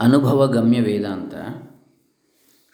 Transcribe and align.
ಅನುಭವಗಮ್ಯ 0.00 0.80
ವೇದಾಂತ 0.80 1.34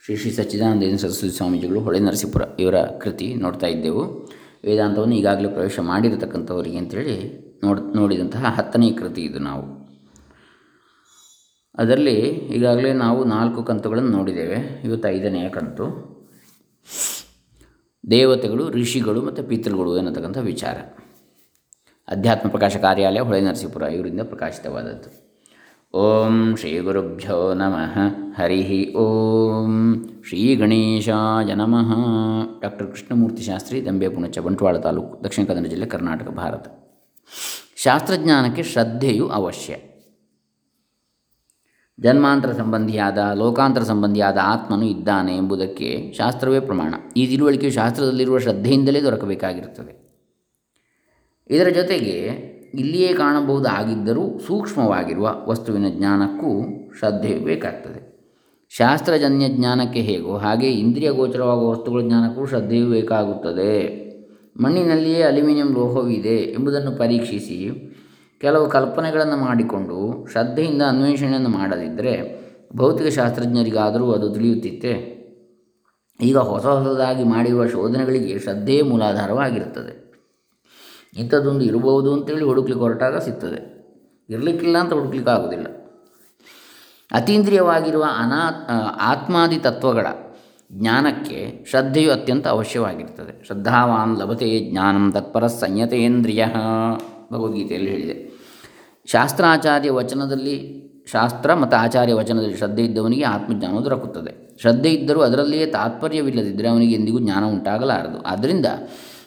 ಶ್ರೀ 0.05 0.15
ಶ್ರೀ 0.15 0.31
ಸಚ್ಚಿದಾನಂದ 0.31 0.95
ಸರಸ್ವತಿ 0.95 1.37
ಸ್ವಾಮೀಜಿಗಳು 1.37 1.79
ಹೊಳೆ 1.79 1.99
ನರಸೀಪುರ 1.99 2.41
ಇವರ 2.59 2.75
ಕೃತಿ 2.81 3.35
ನೋಡ್ತಾ 3.35 3.67
ಇದ್ದೆವು. 3.67 4.29
ವೇದಾಂತವನ್ನು 4.63 5.15
ಈಗಾಗಲೇ 5.15 5.47
ಪ್ರವೇಶ 5.47 5.79
ಮಾಡಿರತಕ್ಕಂಥವರಿಗೆ 5.79 6.77
ಅಂತೇಳಿ 6.77 7.39
ನೋಡ್, 7.63 7.95
ನೋಡಿದಂತಹ 7.95 8.45
ಹತ್ತನೇ 8.45 8.91
ಕೃತಿ 8.91 9.21
ಇದು 9.21 9.39
ನಾವು. 9.39 9.83
ಅದರಲ್ಲಿ 11.75 12.19
ಈಗಾಗಲೇ 12.29 12.93
ನಾವು 12.93 13.23
ನಾಲ್ಕು 13.23 13.63
ಕಂತುಗಳನ್ನು 13.63 14.09
ನೋಡಿದ್ದೇವೆ. 14.09 14.81
ಇವತ್ತು 14.83 15.09
ಐದನೆಯ 15.09 15.49
ಕಂತು. 15.49 16.13
ದೇವತೆಗಳು, 18.09 18.69
ಋಷಿಗಳು 18.69 19.21
ಮತ್ತು 19.21 19.43
ಪಿತೃಗಳು 19.43 19.97
ಎನ್ನತಕ್ಕಂಥ 19.97 20.37
ವಿಚಾರ. 20.37 20.77
ಅಧ್ಯಾತ್ಮ 22.07 22.49
ಪ್ರಕಾಶ 22.49 22.77
ಕಾರ್ಯಾಲಯ, 22.77 23.19
ಹೊಳೆ 23.19 23.41
ನರಸೀಪುರ, 23.41 23.81
ಇವರಿಂದ 23.81 24.21
ಪ್ರಕಾಶಿತವಾದದ್ದು. 24.21 25.32
ಓಂ 25.95 26.55
ಶ್ರೀ 26.57 26.79
ಗುರುಭ್ಯೋ 26.79 27.53
ನಮಃ. 27.53 27.97
ಹರಿ 28.41 28.93
ಓಂ. 28.95 30.03
ಶ್ರೀ 30.27 30.55
ಗಣೇಶಾಯ 30.55 31.53
ನಮಃ. 31.53 31.93
ಡಾಕ್ಟರ್ 32.61 32.87
ಕೃಷ್ಣಮೂರ್ತಿ 32.87 33.43
ಶಾಸ್ತ್ರಿ, 33.43 33.85
ದಂಬೆ 33.85 34.09
ಪುಣಚ, 34.09 34.39
ಬಂಟ್ವಾಳ 34.39 34.77
ತಾಲೂಕು, 34.77 35.23
ದಕ್ಷಿಣ 35.23 35.45
ಕನ್ನಡ 35.45 35.67
ಜಿಲ್ಲೆ 35.67 35.85
ಕರ್ನಾಟಕ, 35.85 36.29
ಭಾರತ. 36.29 36.67
ಶಾಸ್ತ್ರಜ್ಞಾನಕ್ಕೆ 37.75 38.63
ಶ್ರದ್ಧೆಯು 38.63 39.29
ಅವಶ್ಯ. 39.29 39.75
ಜನ್ಮಾಂತರ 41.99 42.51
ಸಂಬಂಧಿಯಾದ, 42.51 43.17
ಲೋಕಾಂತರ 43.33 43.83
ಸಂಬಂಧಿಯಾದ 43.83 44.37
ಆತ್ಮನು 44.43 44.85
ಇದ್ದಾನೆ 44.85 45.37
ಎಂಬುದಕ್ಕೆ 45.37 46.13
ಶಾಸ್ತ್ರವೇ 46.17 46.59
ಪ್ರಮಾಣ. 46.59 46.93
ಈ 47.17 47.27
ತಿಳುವಳಿಕೆಯು 47.27 47.71
ಶಾಸ್ತ್ರದಲ್ಲಿರುವ 47.71 48.37
ಶ್ರದ್ಧೆಯಿಂದಲೇ 48.37 49.03
ದೊರಕಬೇಕಾಗಿರುತ್ತದೆ. 49.03 50.03
ಇದರ 51.49 51.67
ಜೊತೆಗೆ 51.69 52.52
ಇಲ್ಲಿಯೇ 52.73 53.13
ಕಾಣಬಹುದಾಗಿದ್ದರೂ 53.13 54.39
ಸೂಕ್ಷ್ಮವಾಗಿರುವ 54.47 55.35
ವಸ್ತುವಿನ 55.47 55.85
ಜ್ಞಾನಕ್ಕೂ 55.89 56.65
ಶ್ರದ್ಧೆ 56.99 57.39
ಬೇಕಾಗ್ತದೆ. 57.39 58.13
ಶಾಸ್ತ್ರಜನ್ಯ 58.69 59.49
ಜ್ಞಾನಕ್ಕೆ 59.49 59.99
ಹೇಗೋ 59.99 60.37
ಹಾಗೆ 60.37 60.71
ಇಂದ್ರಿಯ 60.71 61.11
ಗೋಚರವಾಗುವ 61.11 61.69
ವಸ್ತುಗಳ 61.69 62.01
ಜ್ಞಾನಕ್ಕೂ 62.01 62.45
ಶ್ರದ್ಧೆಯು 62.45 62.89
ಬೇಕಾಗುತ್ತದೆ. 62.89 64.03
ಮಣ್ಣಿನಲ್ಲಿಯೇ 64.63 65.21
ಅಲ್ಯೂಮಿನಿಯಂ 65.21 65.73
ಲೋಹವಿದೆ 65.73 66.35
ಎಂಬುದನ್ನು 66.35 66.91
ಪರೀಕ್ಷಿಸಿ 66.91 67.57
ಕೆಲವು 68.41 68.69
ಕಲ್ಪನೆಗಳನ್ನು 68.69 69.37
ಮಾಡಿಕೊಂಡು 69.37 70.27
ಶ್ರದ್ಧೆಯಿಂದ 70.31 70.81
ಅನ್ವೇಷಣೆಯನ್ನು 70.81 71.49
ಮಾಡದಿದ್ದರೆ 71.49 72.43
ಭೌತಿಕ 72.75 73.07
ಶಾಸ್ತ್ರಜ್ಞರಿಗಾದರೂ 73.07 74.11
ಅದು 74.11 74.29
ತಿಳಿಯುತ್ತಿತ್ತೆ. 74.29 75.23
ಈಗ 76.21 76.37
ಹೊಸ 76.37 76.65
ಹೊಸದಾಗಿ 76.65 77.23
ಮಾಡಿರುವ 77.23 77.67
ಶೋಧನೆಗಳಿಗೆ 77.67 78.39
ಶ್ರದ್ಧೆಯೇ 78.39 78.81
ಮೂಲಾಧಾರವಾಗಿರುತ್ತದೆ. 78.81 80.02
ಇಂಥದ್ದೊಂದು 81.17 81.61
ಇರಬಹುದು 81.61 82.13
ಅಂತೇಳಿ 82.13 82.43
ಹುಡುಕ್ಲಿಕ್ಕೆ 82.43 82.83
ಹೊರಟಾಗ 82.83 83.17
ಸಿಗ್ತದೆ. 83.17 83.73
ಇರಲಿಕ್ಕಿಲ್ಲ 84.29 84.77
ಅಂತ 84.77 84.93
ಹುಡುಕ್ಲಿಕ್ಕೆ 84.93 85.31
ಆಗೋದಿಲ್ಲ. 85.31 85.65
ಅತೀಂದ್ರಿಯವಾಗಿರುವ 87.11 88.03
ಅನಾ 88.03 88.67
ಆತ್ಮಾದಿ 89.01 89.57
ತತ್ವಗಳ 89.57 90.07
ಜ್ಞಾನಕ್ಕೆ 90.71 91.65
ಶ್ರದ್ಧೆಯು 91.69 92.11
ಅತ್ಯಂತ 92.11 92.47
ಅವಶ್ಯವಾಗಿರ್ತದೆ. 92.47 93.45
ಶ್ರದ್ಧಾವಾನ್ 93.45 94.19
ಲಭತೆ 94.19 94.59
ಜ್ಞಾನಂ 94.71 95.11
ತತ್ಪರ 95.11 95.47
ಸಂಯತೇಂದ್ರಿಯ. 95.47 96.45
ಭಗವದ್ಗೀತೆಯಲ್ಲಿ 97.33 97.89
ಹೇಳಿದೆ. 97.89 98.43
ಶಾಸ್ತ್ರಾಚಾರ್ಯ 99.05 99.91
ವಚನದಲ್ಲಿ, 99.91 100.83
ಶಾಸ್ತ್ರ 101.11 101.53
ಮತ್ತು 101.53 101.77
ಆಚಾರ್ಯ 101.77 102.13
ವಚನದಲ್ಲಿ 102.13 102.57
ಶ್ರದ್ಧೆ 102.57 102.83
ಇದ್ದವನಿಗೆ 102.83 103.23
ಆತ್ಮಜ್ಞಾನವು 103.23 103.85
ದೊರಕುತ್ತದೆ. 103.85 104.57
ಶ್ರದ್ಧೆ 104.61 104.89
ಇದ್ದರೂ 104.89 105.21
ಅದರಲ್ಲಿಯೇ 105.21 105.65
ತಾತ್ಪರ್ಯವಿಲ್ಲದಿದ್ದರೆ 105.65 106.67
ಅವನಿಗೆ 106.67 106.95
ಎಂದಿಗೂ 106.95 107.19
ಜ್ಞಾನ 107.19 107.43
ಉಂಟಾಗಲಾರದು. 107.45 108.21
ಆದ್ದರಿಂದ 108.21 108.65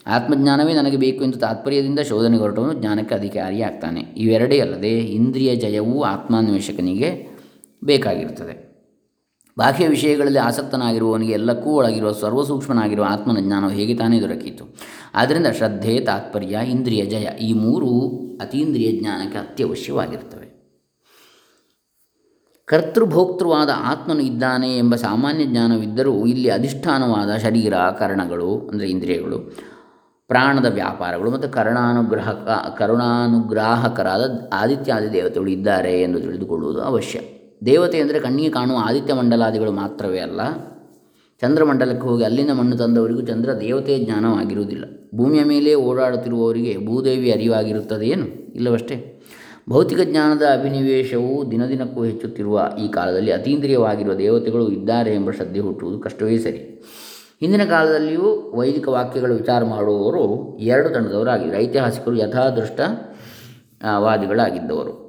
ಆತ್ಮಜ್ಞಾನವೇ 0.06 0.72
ನನಗೆ 0.72 0.96
ಬೇಕು 0.96 1.24
ಎಂದು 1.24 1.38
ತಾತ್ಪರ್ಯದಿಂದ 1.38 2.00
ಶೋಧನೆ 2.00 2.36
ಹೊರಟವನು 2.36 2.72
ಜ್ಞಾನಕ್ಕೆ 2.72 3.14
ಅಧಿಕಾರಿಯಾಗ್ತಾನೆ 3.14 4.00
ಇವೆರಡೇ 4.00 4.60
ಅಲ್ಲದೆ 4.60 4.98
ಇಂದ್ರಿಯ 4.98 5.56
ಜಯವು 5.56 6.02
ಆತ್ಮಾನ್ವೇಷಕನಿಗೆ 6.02 7.28
ಬೇಕಾಗಿರುತ್ತದೆ. 7.84 8.66
ಬಾಹ್ಯ 9.58 9.88
ವಿಷಯಗಳಲ್ಲಿ 9.88 10.38
ಆಸಕ್ತನಾಗಿರುವವನಿಗೆ 10.38 11.32
ಎಲ್ಲಕ್ಕೂ 11.32 11.70
ಒಳಗಿರುವ 11.70 12.12
ಸರ್ವಸೂಕ್ಷ್ಮನಾಗಿರುವ 12.12 13.06
ಆತ್ಮನ 13.10 13.36
ಜ್ಞಾನವು 13.40 13.70
ಹೇಗೆ 13.70 13.94
ತಾನೇ 13.94 14.20
ದೊರಕಿತು? 14.20 14.64
ಆದ್ದರಿಂದ 15.14 15.46
ಶ್ರದ್ಧೆ, 15.46 16.00
ತಾತ್ಪರ್ಯ, 16.00 16.58
ಇಂದ್ರಿಯ 16.70 17.04
ಜಯ 17.04 17.28
ಈ 17.40 17.52
ಮೂರು 17.52 17.90
ಅತೀಂದ್ರಿಯ 18.40 19.00
ಜ್ಞಾನಕ್ಕೆ 19.00 19.38
ಅತ್ಯವಶ್ಯವಾಗಿರ್ತವೆ 19.38 20.56
ಕರ್ತೃಭೋಕ್ತೃವಾದ 22.64 23.70
ಆತ್ಮನು 23.74 24.20
ಇದ್ದಾನೆ 24.20 24.78
ಎಂಬ 24.78 24.94
ಸಾಮಾನ್ಯ 24.94 25.44
ಜ್ಞಾನವಿದ್ದರೂ 25.44 26.26
ಇಲ್ಲಿ 26.26 26.48
ಅಧಿಷ್ಠಾನವಾದ 26.50 27.36
ಶರೀರ, 27.36 27.74
ಕರಣಗಳು, 27.98 28.68
ಅಂದರೆ 28.68 28.88
ಇಂದ್ರಿಯಗಳು 28.90 29.75
ಪ್ರಾಣದ 30.30 30.68
ವ್ಯಾಪಾರಗಳು 30.74 31.30
ಮತ್ತು 31.30 31.48
ಕರುಣಾನುಗ್ರಹಕ, 31.48 32.48
ಕರುಣಾನುಗ್ರಾಹಕರಾದ 32.78 34.22
ಆದಿತ್ಯಾದಿ 34.52 35.12
ದೇವತೆಗಳು 35.12 35.50
ಇದ್ದಾರೆ 35.50 35.92
ಎಂದು 36.02 36.20
ತಿಳಿದುಕೊಳ್ಳುವುದು 36.20 36.80
ಅವಶ್ಯ. 36.80 37.18
ದೇವತೆ 37.66 37.98
ಅಂದರೆ 38.00 38.18
ಕಣ್ಣಿಗೆ 38.20 38.50
ಕಾಣುವ 38.50 38.78
ಆದಿತ್ಯ 38.88 39.14
ಮಂಡಲಾದಿಗಳು 39.14 39.72
ಮಾತ್ರವೇ 39.72 40.18
ಅಲ್ಲ, 40.18 40.40
ಚಂದ್ರಮಂಡಲಕ್ಕೆ 41.42 42.06
ಹೋಗಿ 42.06 42.24
ಅಲ್ಲಿನ 42.24 42.52
ಮಣ್ಣು 42.52 42.76
ತಂದವರಿಗೂ 42.76 43.22
ಚಂದ್ರ 43.22 43.50
ದೇವತೆಯ 43.60 43.96
ಜ್ಞಾನವಾಗಿರುವುದಿಲ್ಲ. 44.04 44.84
ಭೂಮಿಯ 45.14 45.42
ಮೇಲೆ 45.44 45.74
ಓಡಾಡುತ್ತಿರುವವರಿಗೆ 45.88 46.72
ಭೂದೇವಿ 46.86 47.28
ಅರಿವಾಗಿರುತ್ತದೆಯೇನು 47.32 48.26
ಇಲ್ಲವಷ್ಟೇ. 48.54 48.96
ಭೌತಿಕ 49.70 50.00
ಜ್ಞಾನದ 50.10 50.44
ಅಭಿನಿವೇಶವು 50.58 51.50
ದಿನದಿನಕ್ಕೂ 51.50 52.00
ಹೆಚ್ಚುತ್ತಿರುವ 52.04 52.56
ಈ 52.78 52.88
ಕಾಲದಲ್ಲಿ 52.88 53.32
ಅತೀಂದ್ರಿಯವಾಗಿರುವ 53.32 54.14
ದೇವತೆಗಳು 54.14 54.66
ಇದ್ದಾರೆ 54.70 55.12
ಎಂಬ 55.14 55.30
ಶ್ರದ್ಧೆ 55.30 55.60
ಹುಟ್ಟುವುದು 55.60 55.98
ಕಷ್ಟವೇ 55.98 56.38
ಸರಿ. 56.38 56.60
ಹಿಂದಿನ 57.40 57.64
ಕಾಲದಲ್ಲಿಯೂ 57.64 58.52
ವೈದಿಕ 58.54 58.88
ವಾಕ್ಯಗಳು 58.88 59.34
ವಿಚಾರ 59.34 59.64
ಮಾಡುವವರು 59.64 60.58
ಎರಡು 60.58 60.88
ತಂಡದವರಾಗಿದ್ದರು. 60.88 61.58
ಐತಿಹಾಸಿಕರು 61.58 62.16
ಯಥಾದೃಷ್ಟ 62.16 62.80
ವಾದಿಗಳಾಗಿದ್ದವರು. 63.98 65.06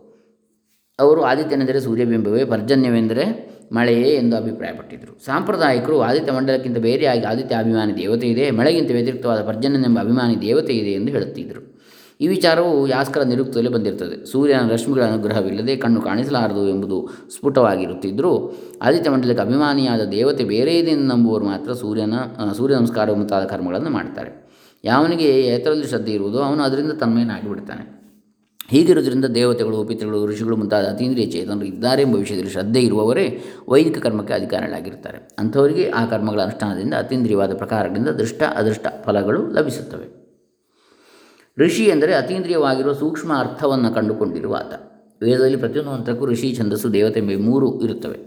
ಅವರು 1.00 1.22
ಆದಿತ್ಯನೆಂದರೆ 1.22 1.80
ಸೂರ್ಯಬಿಂಬವೇ 1.80 2.46
ಪರ್ಜನ್ಯವೆಂದರೆ 2.46 3.26
ಮಳೆಯೇ 3.72 4.10
ಎಂದು 4.16 4.36
ಅಭಿಪ್ರಾಯಪಟ್ಟಿದ್ದರು. 4.36 5.26
ಸಾಂಪ್ರದಾಯಿಕರು 5.26 6.02
ಆದಿತ್ಯ 6.02 6.32
ಮಂಡಲಕ್ಕಿಂತ 6.32 6.78
ಬೇರೆಯಾಗಿ 6.78 7.24
ಆದಿತ್ಯ 7.24 7.56
ಅಭಿಮಾನಿ 7.56 7.98
ದೇವತೆ 7.98 8.28
ಇದೆ 8.28 8.52
ಮಳೆಗಿಂತ 8.52 8.92
ವ್ಯತಿರಿಕ್ತವಾದ 8.92 9.48
ಪರ್ಜನ್ಯನೆಂಬ 9.48 10.00
ಅಭಿಮಾನಿ 10.00 10.42
ದೇವತೆ 10.42 10.74
ಇದೆ 10.74 10.92
ಎಂದು 10.92 11.12
ಹೇಳುತ್ತಿದ್ದರು. 11.12 11.77
ಈ 12.22 12.28
ವಿಚಾರವು 12.28 12.88
ಯಾಸ್ಕರ 12.88 13.22
ನಿರುಕ್ತದಲ್ಲಿ 13.22 13.70
ಬಂದಿರುತ್ತದೆ 13.70 14.26
ಸೂರ್ಯನ 14.26 14.72
ರಶ್ಮಿಗಳ 14.72 15.04
ಅನುಗ್ರಹವಿಲ್ಲದೆ 15.04 15.76
ಕಣ್ಣು 15.76 16.02
ಕಾಣಿಸಲಾರದು 16.02 16.70
ಎಂಬುದು 16.70 17.10
ಸ್ಫುಟವಾಗಿರುತ್ತಿದ್ದರೂ 17.36 18.56
ಆದಿತ್ಯ 18.82 19.10
ಮಂಡಲಕ್ಕೆ 19.10 19.42
ಅಭಿಮಾನಿಯಾದ 19.42 20.02
ದೇವತೆ 20.02 20.44
ಬೇರೆ 20.44 20.80
ಇದೆ 20.80 20.92
ಎಂದು 20.92 21.08
ನಂಬುವವರು 21.08 21.46
ಮಾತ್ರ 21.46 21.74
ಸೂರ್ಯನ 21.74 22.14
ಸೂರ್ಯ 22.58 22.76
ನಮಸ್ಕಾರ 22.76 23.12
ಮುಂತಾದ 23.12 23.44
ಕರ್ಮಗಳನ್ನು 23.44 23.90
ಮಾಡ್ತಾರೆ. 23.90 24.48
ಯಾವನಿಗೆ 24.84 25.42
ಏತರಲ್ಲಿ 25.42 25.88
ಶ್ರದ್ಧೆ 25.88 26.12
ಇರುವುದು 26.12 26.40
ಅವನು 26.40 26.64
ಅದರಿಂದ 26.64 26.92
ತನ್ಮಯನಾಗಿ 26.92 27.50
ಬಿಡ್ತಾನೆ 27.50 27.98
ಹೀಗಿರುವುದರಿಂದ 28.70 29.26
ದೇವತೆಗಳು, 29.26 29.84
ಪಿತೃಗಳು, 29.84 30.28
ಋಷಿಗಳು 30.28 30.56
ಮುಂತಾದ 30.56 30.86
ಅತೀಂದ್ರಿಯ 30.86 31.26
ಚೇತನರು 31.26 31.66
ಇದ್ದಾರೆ 31.66 32.02
ಎಂಬ 32.02 32.16
ವಿಷಯದಲ್ಲಿ 32.16 32.52
ಶ್ರದ್ಧೆ 32.52 32.80
ಇರುವವರೇ 32.80 33.44
ವೈದಿಕ 33.70 33.98
ಕರ್ಮಕ್ಕೆ 33.98 34.34
ಅಧಿಕಾರಿಗಳಾಗಿರ್ತಾರೆ. 34.34 35.30
ಅಂಥವರಿಗೆ 35.40 35.90
ಆ 35.90 36.06
ಕರ್ಮಗಳ 36.06 36.42
ಅನುಷ್ಠಾನದಿಂದ 36.42 36.94
ಅತೀಂದ್ರಿಯವಾದ 36.94 37.54
ಪ್ರಕಾರಗಳಿಂದ 37.54 38.08
ದೃಷ್ಟ, 38.08 38.44
ಅದೃಷ್ಟ 38.56 38.88
ಫಲಗಳು 39.06 39.52
ಲಭಿಸುತ್ತವೆ. 39.52 40.27
ಋಷಿ 41.58 41.86
ಎಂದರೆ 41.86 42.14
ಅತೀಂದ್ರಿಯವಾಗಿರುವ 42.14 42.94
ಸೂಕ್ಷ್ಮ 42.94 43.38
ಅರ್ಥವನ್ನು 43.38 43.96
ಕಂಡುಕೊಂಡಿರುವ 43.96 44.56
ಆತ. 44.56 44.74
ವೇದದಲ್ಲಿ 45.24 45.58
ಪ್ರತಿಯೊಂದು 45.58 45.92
ಮಂತ್ರಕ್ಕೂ 45.92 46.26
ಋಷಿ, 46.26 46.56
ಛಂದಸ್ಸು, 46.56 46.94
ದೇವತೆ 46.94 47.22
ಮೂರು 47.22 47.82
ಇರುತ್ತವೆ. 47.82 48.20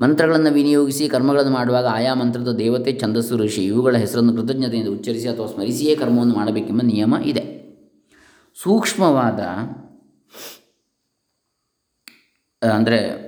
ಮಂತ್ರಗಳನ್ನು 0.00 0.52
ವಿನಿಯೋಗಿಸಿ 0.52 1.08
ಕರ್ಮಗಳನ್ನು 1.08 1.52
ಮಾಡುವಾಗ 1.52 1.86
ಆಯಾ 1.86 2.14
ಮಂತ್ರದ 2.14 2.52
ದೇವತೆ, 2.52 2.98
ಛಂದಸ್ಸು, 2.98 3.36
ಋಷಿ 3.36 3.64
ಇವುಗಳ 3.64 3.96
ಹೆಸರನ್ನು 3.96 4.32
ಕೃತಜ್ಞತೆಯಿಂದ 4.32 4.88
ಉಚ್ಚರಿಸಿ 4.88 5.28
ಅಥವಾ 5.28 5.46
ಸ್ಮರಿಸಿಯೇ 5.46 5.96
ಕರ್ಮವನ್ನು 5.96 6.34
ಮಾಡಬೇಕೆಂಬ 6.34 6.82
ನಿಯಮ 6.82 7.14
ಇದೆ. 7.24 7.44
ಸೂಕ್ಷ್ಮವಾದ 8.62 9.40
ಅಂದರೆ 12.74 13.24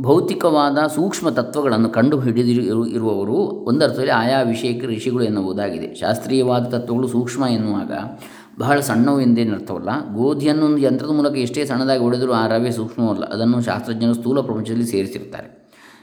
ಭೌತಿಕವಾದ 0.00 0.78
ಸೂಕ್ಷ್ಮ 0.86 1.28
ತತ್ವಗಳನ್ನು 1.30 1.88
ಕಂಡು 1.88 2.20
ಹಿಡಿದಿರು 2.20 2.86
ಇರುವವರು 2.86 3.34
ಒಂದರ್ಥದಲ್ಲಿ 3.34 4.10
ಆಯಾ 4.10 4.42
ವಿಷಯಕ್ಕೆ 4.42 4.86
ಋಷಿಗಳು 4.86 5.24
ಎನ್ನುವುದಾಗಿದೆ 5.24 5.94
ಶಾಸ್ತ್ರೀಯವಾದ 5.94 6.64
ತತ್ವಗಳು 6.64 7.08
ಸೂಕ್ಷ್ಮ 7.08 7.44
ಎನ್ನುವಾಗ 7.44 7.92
ಬಹಳ 8.58 8.80
ಸಣ್ಣವು 8.80 9.20
ಎಂದೇನು 9.20 9.54
ಅರ್ಥವಲ್ಲ. 9.54 9.90
ಗೋಧಿಯನ್ನು 10.14 10.64
ಒಂದು 10.64 10.78
ಯಂತ್ರದ 10.78 11.10
ಮೂಲಕ 11.10 11.36
ಎಷ್ಟೇ 11.36 11.64
ಸಣ್ಣದಾಗಿ 11.64 12.00
ಹೊಡೆದರೂ 12.00 12.32
ಆ 12.32 12.46
ರವೆ 12.46 12.70
ಸೂಕ್ಷ್ಮವಲ್ಲ. 12.70 13.24
ಅದನ್ನು 13.24 13.62
ಶಾಸ್ತ್ರಜ್ಞರು 13.62 14.14
ಸ್ಥೂಲ 14.14 14.40
ಪ್ರಪಂಚದಲ್ಲಿ 14.40 14.86
ಸೇರಿಸಿರ್ತಾರೆ 14.86 15.48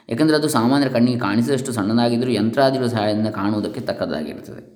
ಏಕೆಂದರೆ 0.10 0.36
ಅದು 0.36 0.48
ಸಾಮಾನ್ಯ 0.48 0.90
ಕಣ್ಣಿಗೆ 0.90 1.20
ಕಾಣಿಸಿದಷ್ಟು 1.20 1.72
ಸಣ್ಣದಾಗಿದ್ದರೂ 1.72 2.32
ಯಂತ್ರಾದಿಗಳ 2.32 2.86
ಸಹಾಯದಿಂದ 2.86 3.28
ಕಾಣುವುದಕ್ಕೆ 3.28 3.80
ತಕ್ಕದಾಗಿರುತ್ತದೆ 3.80 4.76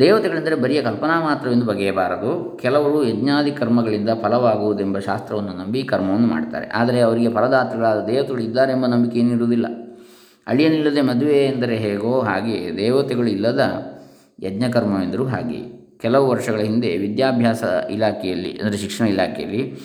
ದೇವತೆಗಳೆಂದರೆ 0.00 0.54
ಬರಿಯ 0.54 0.82
ಕಲ್ಪನಾ 0.82 1.22
ಮಾತ್ರವೆಂದು 1.22 1.66
ಬಗೆಯಬಾರದು. 1.66 2.58
ಕೆಲವರು 2.62 3.04
ಯಜ್ಞಾದಿ 3.04 3.50
ಕರ್ಮಗಳಿಂದ 3.50 4.10
ಫಲವಾಗುವುದೆಂಬ 4.22 4.98
ಶಾಸ್ತ್ರವನ್ನು 4.98 5.52
ನಂಬಿ 5.52 5.82
ಕರ್ಮವನ್ನು 5.82 6.26
ಮಾಡ್ತಾರೆ 6.26 6.66
ಆದರೆ 6.66 7.00
ಅವರಿಗೆ 7.00 7.28
ಫಲದಾತೃಗಳಾದ 7.28 8.06
ದೇವತೆಗಳು 8.06 8.42
ಇದ್ದಾರೆ 8.42 8.72
ಎಂಬ 8.72 8.86
ನಂಬಿಕೆ 8.86 9.18
ಏನಿರುವುದಿಲ್ಲ 9.18 9.66
ಅಳಿಯನಿಲ್ಲದೆ 10.46 11.00
ಮದುವೆ 11.00 11.38
ಎಂದರೆ 11.46 11.76
ಹೇಗೋ 11.76 12.20
ಹಾಗೆಯೇ 12.20 12.76
ದೇವತೆಗಳು 12.76 13.26
ಇಲ್ಲದ 13.26 13.60
ಯಜ್ಞಕರ್ಮವೆಂದರೂ 14.42 15.24
ಹಾಗೆಯೇ. 15.24 15.77
ಕೆಲವು 16.00 16.28
ವರ್ಷಗಳ 16.28 16.60
ಹಿಂದೆ 16.60 16.96
ವಿದ್ಯಾಭ್ಯಾಸ 16.98 17.64
ಇಲಾಖೆಯಲ್ಲಿ, 17.90 18.50
ಅಂದರೆ 18.50 18.76
ಶಿಕ್ಷಣ 18.76 19.06
ಇಲಾಖೆಯಲ್ಲಿ 19.06 19.82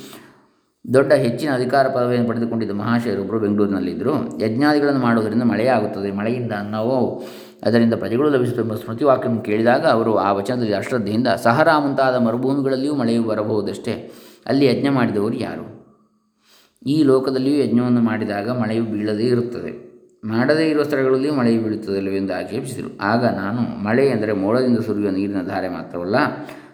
ದೊಡ್ಡ 0.93 1.13
ಹೆಚ್ಚಿನ 1.13 1.53
ಅಧಿಕಾರ 1.53 1.87
ಪದವಿಯನ್ನು 1.87 2.29
ಪಡೆದುಕೊಂಡಿದ್ದ 2.29 2.71
ಮಹಾಶಯರೊಬ್ಬರು 2.71 3.39
ಬೆಂಗಳೂರಿನಲ್ಲಿದ್ದರು. 3.39 4.41
ಯಜ್ಞಾದಿಗಳನ್ನು 4.41 4.99
ಮಾಡುವುದರಿಂದ 4.99 5.43
ಮಳೆಯಾಗುತ್ತದೆ, 5.43 6.11
ಮಳೆಯಿಂದ 6.11 6.51
ನಾವು 6.51 7.23
ಅದರಿಂದ 7.63 7.93
ಪ್ರಜೆಗಳು 7.93 8.29
ಲಭಿಸುತ್ತೆಂಬ 8.29 8.75
ಸ್ಮೃತಿ 8.75 9.05
ವಾಕ್ಯವನ್ನು 9.05 9.41
ಕೇಳಿದಾಗ 9.41 9.85
ಅವರು 9.85 10.15
ಆ 10.15 10.31
ವಚನದಲ್ಲಿ 10.31 10.73
ಅಶ್ರದ್ಧೆಯಿಂದ 10.73 11.27
ಸಹರಾ 11.27 11.79
ಮುಂತಾದ 11.79 12.15
ಮರುಭೂಮಿಗಳಲ್ಲಿಯೂ 12.15 12.95
ಮಳೆಯು 12.95 13.23
ಬರಬಹುದಷ್ಟೇ? 13.23 14.11
ಅಲ್ಲಿ 14.45 14.65
ಯಜ್ಞ 14.65 14.89
ಮಾಡಿದವರು 14.89 15.33
ಯಾರು? 15.33 15.65
ಈ 16.87 17.03
ಲೋಕದಲ್ಲಿಯೂ 17.03 17.63
ಯಜ್ಞವನ್ನು 17.63 18.01
ಮಾಡಿದಾಗ 18.01 18.49
ಮಳೆಯು 18.49 18.83
ಬೀಳದೇ 18.83 19.23
ಇರುತ್ತದೆ. 19.23 19.92
ಮಾಡದೇ 20.23 20.69
ಇರುವ 20.69 20.83
ಸ್ಥಳಗಳಲ್ಲಿ 20.83 21.31
ಮಳೆ 21.31 21.57
ಬೀಳುತ್ತದಲ್ಲವೆಂದು 21.57 22.33
ಆಕ್ಷೇಪಿಸಿದರು. 22.33 22.97
ಆಗ 23.01 23.25
ನಾನು, 23.25 23.83
ಮಳೆ 23.83 24.07
ಎಂದರೆ 24.07 24.33
ಮೋಡದಿಂದ 24.33 24.79
ಸುರಿಯುವ 24.79 25.11
ನೀರಿನ 25.11 25.41
ಧಾರೆ 25.41 25.69
ಮಾತ್ರವಲ್ಲ, 25.69 26.15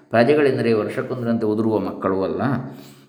ಪ್ರಜೆಗಳೆಂದರೆ 0.10 0.74
ವರ್ಷಕ್ಕೊಂದರಂತೆ 0.74 1.46
ಉದುರುವ 1.46 1.80
ಮಕ್ಕಳು 1.80 2.24
ಅಲ್ಲ. 2.24 2.42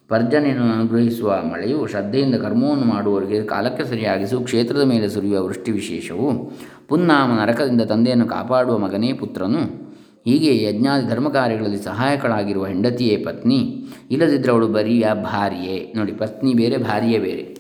ಪರ್ಜನೆಯನ್ನು 0.09 0.73
ಅನುಗ್ರಹಿಸುವ 0.73 1.43
ಮಳೆಯು 1.43 1.87
ಶ್ರದ್ಧೆಯಿಂದ 1.87 2.35
ಕರ್ಮವನ್ನು 2.35 2.85
ಮಾಡುವವರಿಗೆ 2.85 3.43
ಕಾಲಕ್ಕೆ 3.43 3.85
ಸರಿಯಾಗಿಸು, 3.85 4.41
ಕ್ಷೇತ್ರದ 4.41 4.83
ಮೇಲೆ 4.83 5.09
ಸುರಿಯುವ 5.09 5.45
ವೃಷ್ಟಿ 5.45 5.73
ವಿಶೇಷವು 5.73 6.53
ಪುನ್ನಾಮ 6.89 7.41
ನರಕದಿಂದ 7.41 7.83
ತಂದೆಯನ್ನು 7.83 8.27
ಕಾಪಾಡುವ 8.27 8.79
ಮಗನೇ 8.79 9.13
ಪುತ್ರನು. 9.13 9.91
ಹೀಗೆ 10.25 10.65
ಯಜ್ಞಾದಿ 10.65 11.09
ಧರ್ಮ 11.09 11.29
ಕಾರ್ಯಗಳಲ್ಲಿ 11.29 11.77
ಸಹಾಯಕಳಾಗಿರುವ 11.77 12.67
ಹೆಂಡತಿಯೇ 12.67 13.17
ಪತ್ನಿ. 13.17 13.89
ಇಲ್ಲದಿದ್ದರೆ 14.11 14.53
ಅವಳು 14.53 14.69
ಬರಿಯ 14.69 15.09
ಭಾರ್ಯೆ. 15.15 15.93
ನೋಡಿ, 15.97 16.13
ಪತ್ನಿ 16.13 16.55
ಬೇರೆ, 16.55 16.77
ಭಾರ್ಯೆ 16.77 17.19
ಬೇರೆ. 17.19 17.60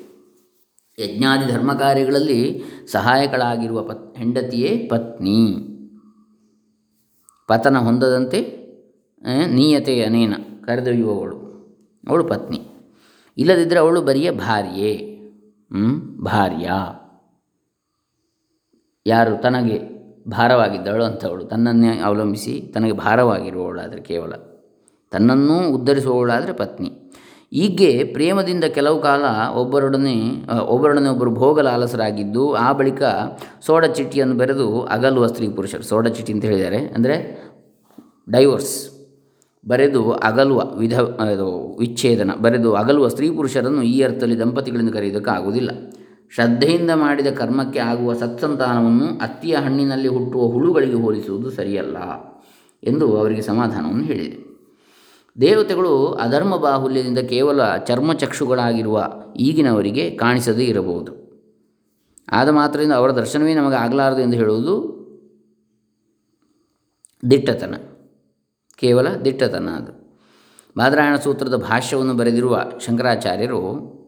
ಯಜ್ಞಾದಿ 1.00 1.52
ಧರ್ಮ 1.52 1.74
ಕಾರ್ಯಗಳಲ್ಲಿ 1.74 2.62
ಸಹಾಯಕಳಾಗಿರುವ 2.92 3.82
ಪತ್, 3.82 4.16
ಹೆಂಡತಿಯೇ 4.16 4.88
ಪತ್ನಿ. 4.90 5.66
ಪತನ 7.48 7.78
ಹೊಂದದಂತೆ 7.78 8.60
ನೀಯತೆ 9.46 10.04
ಅನೇನ 10.04 10.34
ಕರೆದೊಯ್ಯುವವಳು. 10.64 11.36
ಅವಳು 12.08 12.24
ಪತ್ನಿ. 12.24 12.66
ಇಲ್ಲದಿದ್ದರೆ 13.38 13.78
ಅವಳು 13.78 14.02
ಬರಿಯ 14.02 14.30
ಭಾರ್ಯೆ. 14.30 15.20
ಭಾರ್ಯ. 16.24 16.70
ಯಾರು 19.06 19.42
ತನಗೆ 19.42 20.00
ಭಾರವಾಗಿದ್ದವಳು 20.28 21.04
ಅಂಥವಳು. 21.04 21.44
ತನ್ನನ್ನೇ 21.44 21.98
ಅವಲಂಬಿಸಿ 21.98 22.70
ತನಗೆ 22.74 22.92
ಭಾರವಾಗಿರುವವಳಾದರೆ 22.92 24.02
ಕೇವಲ. 24.02 24.32
ತನ್ನನ್ನೂ 25.10 25.68
ಉದ್ಧರಿಸುವವಳಾದರೆ 25.68 26.52
ಪತ್ನಿ. 26.52 26.99
ಹೀಗೆ 27.52 28.04
ಪ್ರೇಮದಿಂದ 28.04 28.64
ಕೆಲವು 28.64 29.00
ಕಾಲ 29.00 29.24
ಒಬ್ಬರೊಡನೆ 29.54 30.46
ಒಬ್ಬರೊಡನೆ 30.66 31.08
ಒಬ್ಬರು 31.08 31.30
ಭೋಗಲಾಲಸರಾಗಿದ್ದು, 31.34 32.54
ಆ 32.54 32.72
ಬಳಿಕ 32.72 33.02
ಸೋಡ 33.66 33.84
ಚಿಟ್ಟಿಯನ್ನು 33.84 34.34
ಬರೆದು 34.34 34.82
ಅಗಲುವ 34.82 35.26
ಸ್ತ್ರೀ 35.26 35.48
ಪುರುಷರು. 35.48 35.82
ಸೋಡ 35.82 36.06
ಚಿಟ್ಟಿ 36.06 36.32
ಅಂತ 36.32 36.44
ಹೇಳಿದ್ದಾರೆ. 36.44 36.76
ಅಂದರೆ 36.76 37.38
ಡೈವರ್ಸ್. 38.30 38.90
ಬರೆದು 39.68 40.12
ಅಗಲುವ 40.12 40.64
ವಿಧ 40.78 41.00
ವಿಚ್ಛೇದನ. 41.78 42.30
ಬರೆದು 42.42 42.74
ಅಗಲುವ 42.74 43.08
ಸ್ತ್ರೀ 43.08 43.30
ಪುರುಷರನ್ನು 43.30 43.82
ಈ 43.82 44.02
ಅರ್ಥದಲ್ಲಿ 44.02 44.38
ದಂಪತಿಗಳಿಂದ 44.38 44.90
ಕರೆಯುವುದಕ್ಕೆ 44.90 45.30
ಆಗುವುದಿಲ್ಲ. 45.30 45.70
ಶ್ರದ್ಧೆಯಿಂದ 46.34 46.90
ಮಾಡಿದ 46.94 47.26
ಕರ್ಮಕ್ಕೆ 47.26 47.78
ಆಗುವ 47.78 48.12
ಸತ್ಸಂತಾನವನ್ನು 48.12 49.06
ಅತ್ತಿಯ 49.20 49.54
ಹಣ್ಣಿನಲ್ಲಿ 49.54 50.08
ಹುಟ್ಟುವ 50.08 50.42
ಹುಳುಗಳಿಗೆ 50.46 50.94
ಹೋಲಿಸುವುದು 50.94 51.50
ಸರಿಯಲ್ಲ 51.50 51.96
ಎಂದು 52.84 53.18
ಅವರಿಗೆ 53.18 53.42
ಸಮಾಧಾನವನ್ನು 53.42 54.04
ಹೇಳಿದೆ. 54.04 54.49
ದೇವತೆಗಳು 55.40 56.12
ಅಧರ್ಮ 56.12 56.56
ಬಾಹುಲ್ಯದಿಂದ 56.56 57.18
ಕೇವಲ 57.18 57.76
ಚರ್ಮಚಕ್ಷುಗಳಾಗಿರುವ 57.76 59.10
ಈಗಿನವರಿಗೆ 59.36 60.10
ಕಾಣಿಸದೇ 60.10 60.64
ಇರಬಹುದು. 60.64 61.12
ಆದ 62.32 62.48
ಮಾತ್ರದಿಂದ 62.48 62.92
ಅವರ 62.92 63.10
ದರ್ಶನವೇ 63.10 63.54
ನಮಗೆ 63.54 63.76
ಆಗಲಾರದು 63.76 64.20
ಎಂದು 64.20 64.36
ಹೇಳುವುದು 64.36 65.00
ದಿಟ್ಟತನ. 67.30 67.74
ಕೇವಲ 68.76 69.14
ದಿಟ್ಟತನ 69.14 69.68
ಅದು. 69.68 69.92
ಬಾದರಾಯಣ 70.78 71.16
ಸೂತ್ರದ 71.16 71.56
ಭಾಷ್ಯವನ್ನು 71.56 72.14
ಬರೆದಿರುವ 72.14 72.62
ಶಂಕರಾಚಾರ್ಯರು 72.86 73.99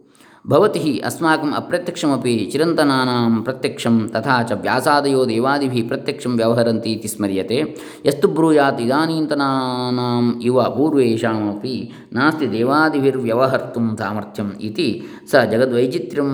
भवति 0.47 0.79
हि 0.79 0.99
अस्माकम् 0.99 1.55
अप्रत्यक्षमपि 1.55 2.35
चिरन्तनानां 2.53 3.43
प्रत्यक्षं 3.43 3.99
तथा 4.15 4.43
च 4.43 4.53
व्यासादयो 4.63 5.25
देवादिभिः 5.25 5.87
प्रत्यक्षं 5.89 6.37
व्यवहरन्ति 6.37 6.93
इति 6.93 7.09
स्मर्यते। 7.09 7.59
यस्तु 8.07 8.29
ब्रूयात् 8.29 8.81
इदानीन्तनानाम् 8.81 10.43
इव 10.43 10.63
पूर्वेषामपि 10.77 11.77
नास्ति 12.15 12.47
देवादिभिर्व्यवहर्तुं 12.47 13.87
सामर्थ्यम् 13.97 14.53
इति 14.61 14.91
स 15.33 15.47
जगद्वैचित्र्यं 15.53 16.31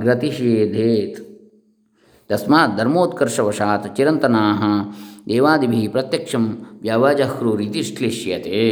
ग्रतिषेधेत्। 0.00 1.20
तस्मात् 2.30 2.76
धर्मोत्कर्षवशात् 2.78 3.94
चिरन्तनाः 3.96 4.62
देवादिभिः 5.28 5.90
प्रत्यक्षं 5.92 6.44
व्यवजह्रुरिति 6.82 7.82
श्लिष्यते। 7.82 8.66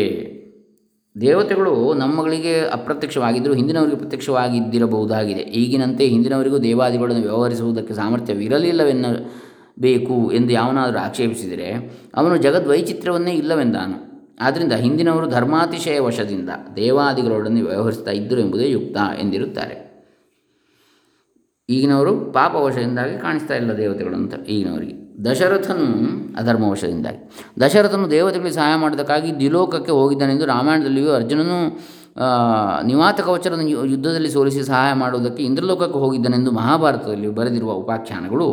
ದೇವತೆಗಳು 1.20 1.94
ನಮ್ಮಗಳಿಗೆ 1.94 2.60
ಅಪ್ರತ್ಯಕ್ಷವಾಗಿದ್ದರೂ 2.60 3.54
ಹಿಂದಿನವರಿಗೆ 3.54 3.96
ಪ್ರತ್ಯಕ್ಷವಾಗಿದ್ದಿರಬಹುದಾಗಿದೆ. 3.96 5.40
ಈಗಿನಂತೆ 5.40 6.06
ಹಿಂದಿನವರಿಗೂ 6.06 6.58
ದೇವಾದಿಗಳನ್ನು 6.58 7.22
ವ್ಯವಹರಿಸುವುದಕ್ಕೆ 7.22 7.94
ಸಾಮರ್ಥ್ಯವಿರಲಿಲ್ಲವೆನ್ನಬೇಕು 7.94 10.32
ಎಂದು 10.32 10.52
ಯಾವನಾದರೂ 10.52 10.98
ಆಕ್ಷೇಪಿಸಿದರೆ 10.98 11.98
ಅವನು 12.14 12.36
ಜಗದ್ವೈಚಿತ್ರ್ಯವನ್ನೇ 12.36 13.32
ಇಲ್ಲವೆಂದಾನು. 13.32 14.08
ಆದ್ದರಿಂದ 14.40 14.72
ಹಿಂದಿನವರು 14.72 15.30
ಧರ್ಮಾತಿಶಯ 15.30 16.00
ವಶದಿಂದ 16.00 16.50
ದೇವಾದಿಗಳೊಡನೆ 16.76 17.62
ವ್ಯವಹರಿಸ್ತಾ 17.62 18.10
ಇದ್ದರು 18.10 18.40
ಎಂಬುದೇ 18.40 18.70
ಯುಕ್ತ 18.70 18.96
ಎಂದಿರುತ್ತಾರೆ. 19.20 19.88
ಈಗಿನವರು 21.70 22.32
ಪಾಪವಶದಿಂದಾಗಿ 22.32 23.18
ಕಾಣಿಸ್ತಾ 23.18 23.54
ಇಲ್ಲ 23.54 23.76
ದೇವತೆಗಳು 23.76 24.14
ಅಂತ 24.14 24.48
ಈಗಿನವರಿಗೆ. 24.48 25.07
ದಶರಥನು 25.24 25.86
ಅಧರ್ಮವಶದಿಂದಾಗಿ. 26.36 27.20
ದಶರಥನು 27.60 28.10
ದೇವತೆಗಳಿಗೆ 28.10 28.54
ಸಹಾಯ 28.54 28.74
ಮಾಡೋದಕ್ಕಾಗಿ 28.76 29.30
ದ್ವಿಲೋಕಕ್ಕೆ 29.32 29.92
ಹೋಗಿದ್ದಾನೆಂದು 29.92 30.46
ರಾಮಾಯಣದಲ್ಲಿಯೂ 30.46 31.10
ಅರ್ಜುನನು 31.10 31.58
ನಿವಾತ 32.86 33.20
ಕವಚರನ್ನು 33.20 33.68
ಯುದ್ಧದಲ್ಲಿ 33.68 34.30
ಸೋಲಿಸಿ 34.30 34.62
ಸಹಾಯ 34.62 34.92
ಮಾಡುವುದಕ್ಕೆ 34.92 35.42
ಇಂದ್ರಲೋಕಕ್ಕೆ 35.42 35.98
ಹೋಗಿದ್ದಾನೆಂದು 35.98 36.50
ಮಹಾಭಾರತದಲ್ಲಿ 36.50 37.28
ಬರೆದಿರುವ 37.28 37.72
ಉಪಾಖ್ಯಾನಗಳು 37.72 38.48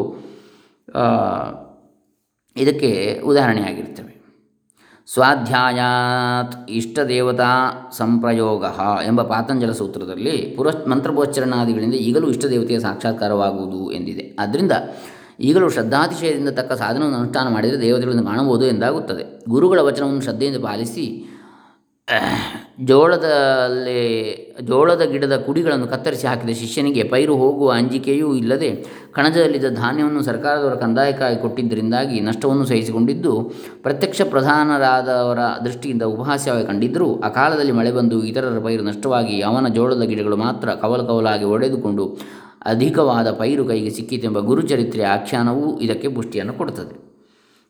ಇದಕ್ಕೆ 2.56 3.22
ಉದಾಹರಣೆಯಾಗಿರ್ತವೆ 3.26 4.14
ಸ್ವಾಧ್ಯಾಯಾತ್ 5.08 6.70
ಇಷ್ಟದೇವತಾ 6.70 7.50
ಸಂಪ್ರಯೋಗ 7.98 8.66
ಎಂಬ 9.06 9.22
ಪಾತಂಜಲ 9.22 9.72
ಸೂತ್ರದಲ್ಲಿ 9.72 10.54
ಪುರಸ್ 10.58 10.88
ಮಂತ್ರಪೋಚ್ಚರಣಾದಿಗಳಿಂದ 10.88 11.94
ಈಗಲೂ 11.94 12.28
ಇಷ್ಟದೇವತೆಯ 12.28 12.80
ಸಾಕ್ಷಾತ್ಕಾರವಾಗುವುದು 12.80 13.92
ಎಂದಿದೆ. 13.92 14.26
ಆದ್ದರಿಂದ 14.40 14.72
ಈಗಲೂ 15.40 15.70
ಶ್ರದ್ಧಾತಿಶಯದಿಂದ 15.70 16.50
ತಕ್ಕ 16.50 16.74
ಸಾಧನವನ್ನು 16.74 17.18
ಅನುಷ್ಠಾನ 17.18 17.48
ಮಾಡಿದರೆ 17.54 17.82
ದೇವತೆಗಳನ್ನು 17.82 18.26
ಕಾಣಬಹುದು 18.26 18.66
ಎಂದಾಗುತ್ತದೆ. 18.66 19.24
ಗುರುಗಳ 19.50 19.80
ವಚನವನ್ನು 19.80 20.22
ಶ್ರದ್ಧೆಯಿಂದ 20.22 20.62
ಪಾಲಿಸಿ 20.64 21.06
ಜೋಳದಲ್ಲಿ, 22.90 24.02
ಜೋಳದ 24.62 25.04
ಗಿಡದ 25.12 25.36
ಕುಡಿಗಳನ್ನು 25.46 25.88
ಕತ್ತರಿಸಿ 25.88 26.26
ಹಾಕಿದ 26.28 26.54
ಶಿಷ್ಯನಿಗೆ 26.60 27.04
ಪೈರು 27.04 27.34
ಹೋಗುವ 27.36 27.70
ಅಂಜಿಕೆಯೂ 27.72 28.28
ಇಲ್ಲದೆ 28.34 28.70
ಕಣಜದಲ್ಲಿದ್ದ 29.16 29.70
ಧಾನ್ಯವನ್ನು 29.76 30.22
ಸರ್ಕಾರದವರ 30.24 30.76
ಕಂದಾಯಕ್ಕಾಗಿ 30.76 31.38
ಕೊಟ್ಟಿದ್ದರಿಂದಾಗಿ 31.42 32.20
ನಷ್ಟವನ್ನು 32.20 32.66
ಸಹಿಸಿಕೊಂಡಿದ್ದು, 32.66 33.34
ಪ್ರತ್ಯಕ್ಷ 33.84 34.22
ಪ್ರಧಾನರಾದವರ 34.34 35.40
ದೃಷ್ಟಿಯಿಂದ 35.66 36.04
ಉಪಹಾಸ್ಯವಾಗಿ 36.16 36.66
ಕಂಡಿದ್ದರೂ 36.66 37.10
ಕಾಲದಲ್ಲಿ 37.40 37.72
ಮಳೆ 37.72 37.92
ಬಂದು 37.92 38.20
ಇತರರ 38.24 38.62
ಪೈರು 38.66 38.84
ನಷ್ಟವಾಗಿ 38.84 39.38
ಅವನ 39.42 39.68
ಜೋಳದ 39.68 40.06
ಗಿಡಗಳು 40.12 40.38
ಮಾತ್ರ 40.38 40.70
ಕವಲು 40.84 41.06
ಕವಲಾಗಿ 41.06 41.46
ಒಡೆದುಕೊಂಡು 41.46 42.06
ಅಧಿಕವಾದ 42.66 43.32
ಪೈರು 43.32 43.66
ಕೈಗೆ 43.66 43.90
ಸಿಕ್ಕಿತೆಂಬ 43.90 44.40
ಗುರುಚರಿತ್ರೆಯ 44.40 45.06
ಆಖ್ಯಾನವೂ 45.06 45.80
ಇದಕ್ಕೆ 45.80 46.08
ಪುಷ್ಟಿಯನ್ನು 46.08 46.54
ಕೊಡುತ್ತದೆ. 46.54 47.06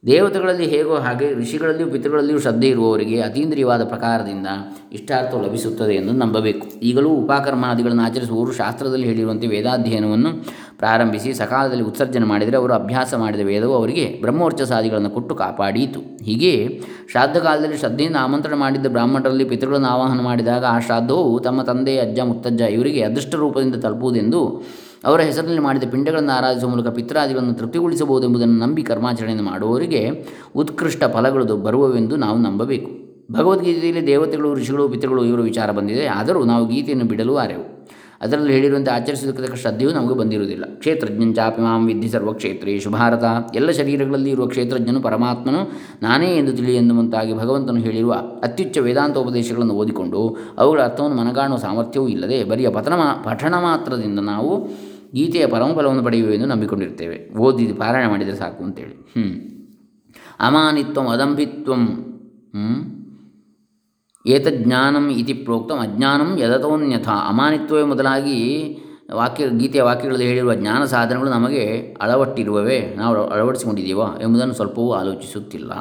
ದೇವತೆಗಳಲ್ಲಿ 0.05 0.65
ಹೇಗೋ 0.65 0.95
ಹಾಗೆ 0.95 1.33
ಋಷಿಗಳಲ್ಲಿಯೂ 1.33 1.89
ಪಿತೃಗಳಲ್ಲಿಯೂ 1.89 2.39
ಶ್ರದ್ಧೆ 2.39 2.67
ಇರುವವರಿಗೆ 2.67 3.21
ಅತೀಂದ್ರಿಯವಾದ 3.21 3.83
ಪ್ರಕಾರದಿಂದ 3.83 4.47
ಇಷ್ಟಾರ್ಥವು 4.93 5.43
ಲಭಿಸುತ್ತದೆ 5.43 5.93
ಎಂದು 5.95 6.13
ನಂಬಬೇಕು. 6.13 6.67
ಈಗಲೂ 6.67 7.09
ಉಪಕರ್ಮಾದಿಗಳನ್ನು 7.09 8.03
ಆಚರಿಸುವವರು 8.03 8.51
ಶಾಸ್ತ್ರದಲ್ಲಿ 8.51 9.07
ಹೇಳಿರುವಂತೆ 9.07 9.47
ವೇದಾಧ್ಯಯನವನ್ನು 9.47 10.29
ಪ್ರಾರಂಭಿಸಿ 10.77 11.33
ಸಕಾಲದಲ್ಲಿ 11.33 11.83
ಉತ್ಸರ್ಜನೆ 11.83 12.25
ಮಾಡಿದರೆ 12.25 12.57
ಅವರು 12.57 12.73
ಅಭ್ಯಾಸ 12.73 13.13
ಮಾಡಿದ 13.13 13.39
ವೇದವು 13.45 13.73
ಅವರಿಗೆ 13.73 14.21
ಬ್ರಹ್ಮೋರ್ಚಸಾದಿಗಳನ್ನು 14.21 15.09
ಕೊಟ್ಟು 15.09 15.35
ಕಾಪಾಡೀತು. 15.35 15.99
ಹೀಗೆ 16.23 16.81
ಶ್ರಾದ್ದ 17.11 17.37
ಕಾಲದಲ್ಲಿ 17.37 17.77
ಶ್ರದ್ಧೆಯಿಂದ 17.77 18.15
ಆಮಂತ್ರಣ 18.19 18.55
ಮಾಡಿದ್ದ 18.55 18.87
ಬ್ರಾಹ್ಮಣರಲ್ಲಿ 18.87 19.43
ಪಿತೃಗಳನ್ನು 19.43 19.87
ಆವಾಹನ 19.87 20.21
ಮಾಡಿದಾಗ 20.21 20.65
ಆ 20.65 20.79
ಶ್ರಾದ್ದವು 20.79 21.39
ತಮ್ಮ 21.39 21.61
ತಂದೆ, 21.61 21.97
ಅಜ್ಜ, 21.99 22.19
ಮುತ್ತಜ್ಜ 22.19 22.61
ಇವರಿಗೆ 22.61 23.03
ಅದೃಷ್ಟ 23.03 23.35
ರೂಪದಿಂದ 23.35 23.75
ತಲುಪುವುದೆಂದು 23.75 24.41
ಅವರ 25.05 25.21
ಹೆಸರಿನಲ್ಲಿ 25.21 25.61
ಮಾಡಿದ 25.61 25.83
ಪಿಂಡಗಳನ್ನು 25.91 26.31
ಆರಾಧಿಸುವ 26.31 26.69
ಮೂಲಕ 26.69 26.87
ಪಿತ್ರಾದಿಗಳನ್ನು 26.87 27.53
ತೃಪ್ತಿಗೊಳಿಸಬಹುದು 27.53 28.27
ಎಂಬುದನ್ನು 28.27 28.65
ನಂಬಿ 28.65 28.83
ಕರ್ಮಾಚರಣೆಯನ್ನು 28.83 29.45
ಮಾಡುವವರಿಗೆ 29.45 30.25
ಉತ್ಕೃಷ್ಟ 30.55 31.03
ಫಲಗಳು 31.03 31.45
ಬರುವವೆಂದು 31.57 32.15
ನಾವು 32.15 32.37
ನಂಬಬೇಕು. 32.37 33.05
ಭಗವದ್ಗೀತೆಯಲ್ಲಿ 33.31 34.07
ದೇವತೆಗಳು, 34.07 34.53
ಋಷಿಗಳು, 34.53 34.89
ಪಿತೃಗಳು, 34.89 35.25
ಇವರು 35.25 35.41
ವಿಚಾರ 35.41 35.71
ಬಂದಿದೆ. 35.71 36.07
ಆದರೂ 36.07 36.43
ನಾವು 36.43 36.67
ಗೀತೆಯನ್ನು 36.67 37.05
ಬಿಡಲು 37.05 37.37
ಆರೆವು. 37.37 37.75
ಅದರಲ್ಲಿ 38.21 38.53
ಹೇಳಿರುವಂತೆ 38.53 38.91
ಆಚರಿಸುವುದಕ್ಕೆ 38.91 39.57
ಶ್ರದ್ಧೆಯೂ 39.57 39.91
ನಮಗೆ 39.91 40.15
ಬಂದಿರುವುದಿಲ್ಲ. 40.15 40.65
ಕ್ಷೇತ್ರಜ್ಞಂಚಾಪಿ 40.65 41.61
ಮಾಂ 41.61 41.87
ವಿಧಿ 41.87 42.09
ಸರ್ವಕ್ಷೇತ್ರೇಶು 42.09 42.89
ಭಾರತ. 42.89 43.23
ಎಲ್ಲ 43.55 43.71
ಶರೀರಗಳಲ್ಲಿ 43.71 44.29
ಇರುವ 44.29 44.47
ಕ್ಷೇತ್ರಜ್ಞನು 44.47 45.01
ಪರಮಾತ್ಮನು. 45.01 45.71
ನಾನೇ 46.01 46.37
ಎಂದು 46.37 46.53
ತಿಳಿ 46.53 46.79
ಮುಂತಾಗಿ 46.79 47.37
ಭಗವಂತನು 47.37 47.79
ಹೇಳಿರುವ 47.79 48.13
ಅತ್ಯುಚ್ಚ 48.43 48.77
ವೇದಾಂತ 48.77 49.17
ಉಪದೇಶಗಳನ್ನು 49.17 49.73
ಓದಿಕೊಂಡು 49.73 50.37
ಅವುಗಳ 50.57 50.81
ಅರ್ಥವನ್ನು 50.81 51.17
ಮನಗಾಣುವ 51.17 51.57
ಸಾಮರ್ಥ್ಯವೂ 51.57 52.07
ಇಲ್ಲದೆ 52.07 52.43
ಬರಿಯ 52.43 52.69
ಪಠಣ 52.69 53.53
ಮಾತ್ರದಿಂದ 53.53 54.19
ನಾವು 54.19 54.67
ಗೀತೆಯ 55.15 55.45
ಪರಮಫಲವನ್ನು 55.45 56.03
ಪಡೆಯುವೆಂದು 56.03 56.45
ನಂಬಿಕೊಂಡಿರ್ತೇವೆ 56.45 57.37
ಓದಿ 57.37 57.65
ಪಾರಾಯಣ 57.73 58.09
ಮಾಡಿದರೆ 58.09 58.35
ಸಾಕು 58.35 58.63
ಅಂತೇಳಿ. 58.63 58.95
ಹ್ಞೂ 58.95 59.27
ಅಮಾನಿತ್ವಂ 60.39 61.07
ಅದಂಭಿತ್ವಂ 61.07 62.11
ಏತಜ್ಞಾನಂ 64.27 65.09
ಇತಿ 65.09 65.33
ಪ್ರೋಕ್ತಂ 65.33 65.77
ಅಜ್ಞಾನಂ 65.77 66.37
ಯದತೋನ್ಯಥ. 66.39 67.07
ಅಮಾನಿತ್ವವೇ 67.07 67.83
ಮೊದಲಾಗಿ 67.83 68.37
ವಾಕ್ಯ, 69.13 69.45
ಗೀತೆಯ 69.57 69.81
ವಾಕ್ಯಗಳಲ್ಲಿ 69.81 70.25
ಹೇಳಿರುವ 70.25 70.53
ಜ್ಞಾನ 70.53 70.85
ಸಾಧನಗಳು 70.85 71.29
ನಮಗೆ 71.29 71.95
ಅಳವಟ್ಟಿರುವವೇ. 72.01 72.95
ನಾವು 72.97 73.27
ಅಳವಡಿಸಿಕೊಂಡಿದ್ದೀವ 73.27 73.99
ಎಂಬುದನ್ನು 74.21 74.53
ಸ್ವಲ್ಪವೂ 74.53 74.93
ಆಲೋಚಿಸುತ್ತಿಲ್ಲ. 74.93 75.71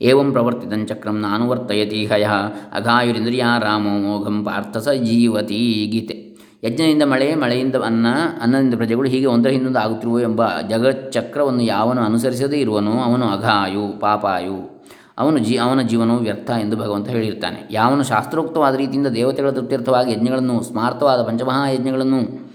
ಏವಂ 0.00 0.32
ಪ್ರವರ್ತಿತಂ 0.32 0.86
ಚಕ್ರಂ 0.86 1.16
ನಾನುವರ್ತಯತಿ 1.20 2.06
ಹಯ 2.06 2.26
ಅಘಾಯುರಿಂದ್ರಿಯ 2.72 3.44
ರಾಮೋ 3.60 3.90
ಮೋಘಂ 3.90 4.44
ಪಾರ್ಥಸ 4.44 4.88
ಜೀವತಿ 4.88 5.88
ಗೀತೆ. 5.92 6.27
ಯಜ್ಞದಿಂದ 6.64 7.02
ಮಳೆ, 7.02 7.34
ಮಳೆಯಿಂದ 7.34 7.76
ಅನ್ನ, 7.76 8.06
ಅನ್ನದಿಂದ 8.40 8.74
ಪ್ರಜೆಗಳು 8.74 9.08
ಹೀಗೆ 9.08 9.26
ಒಂದರ 9.26 9.48
ಹಿಂದೊಂದು 9.48 9.78
ಆಗುತ್ತಿರುವ 9.78 10.20
ಎಂಬ 10.20 10.60
ಜಗಚ್ಚಕ್ರವನ್ನು 10.60 11.62
ಯಾವನು 11.62 12.00
ಅನುಸರಿಸದೇ 12.00 12.58
ಇರುವನು, 12.58 13.00
ಅವನು 13.02 13.26
ಅಘಾಯು 13.26 14.00
ಪಾಪಾಯು. 14.00 14.78
ಅವನು 15.18 15.38
ಜೀ, 15.38 15.56
ಅವನ 15.56 15.82
ಜೀವನವು 15.82 16.18
ವ್ಯರ್ಥ 16.18 16.50
ಎಂದು 16.50 16.76
ಭಗವಂತ 16.76 17.08
ಹೇಳಿರ್ತಾನೆ. 17.08 17.68
ಯಾವನು 17.70 18.02
ಶಾಸ್ತ್ರೋಕ್ತವಾದ 18.02 18.74
ರೀತಿಯಿಂದ 18.74 19.06
ದೇವತೆಗಳ 19.06 19.50
ತೃಪ್ತ್ಯರ್ಥವಾಗಿ 19.50 20.12
ಯಜ್ಞಗಳನ್ನು 20.12 20.62
ಸ್ಮಾರ್ತವಾದ 20.62 21.22
ಪಂಚಮಹಾಯಜ್ಞಗಳನ್ನು 21.22 22.48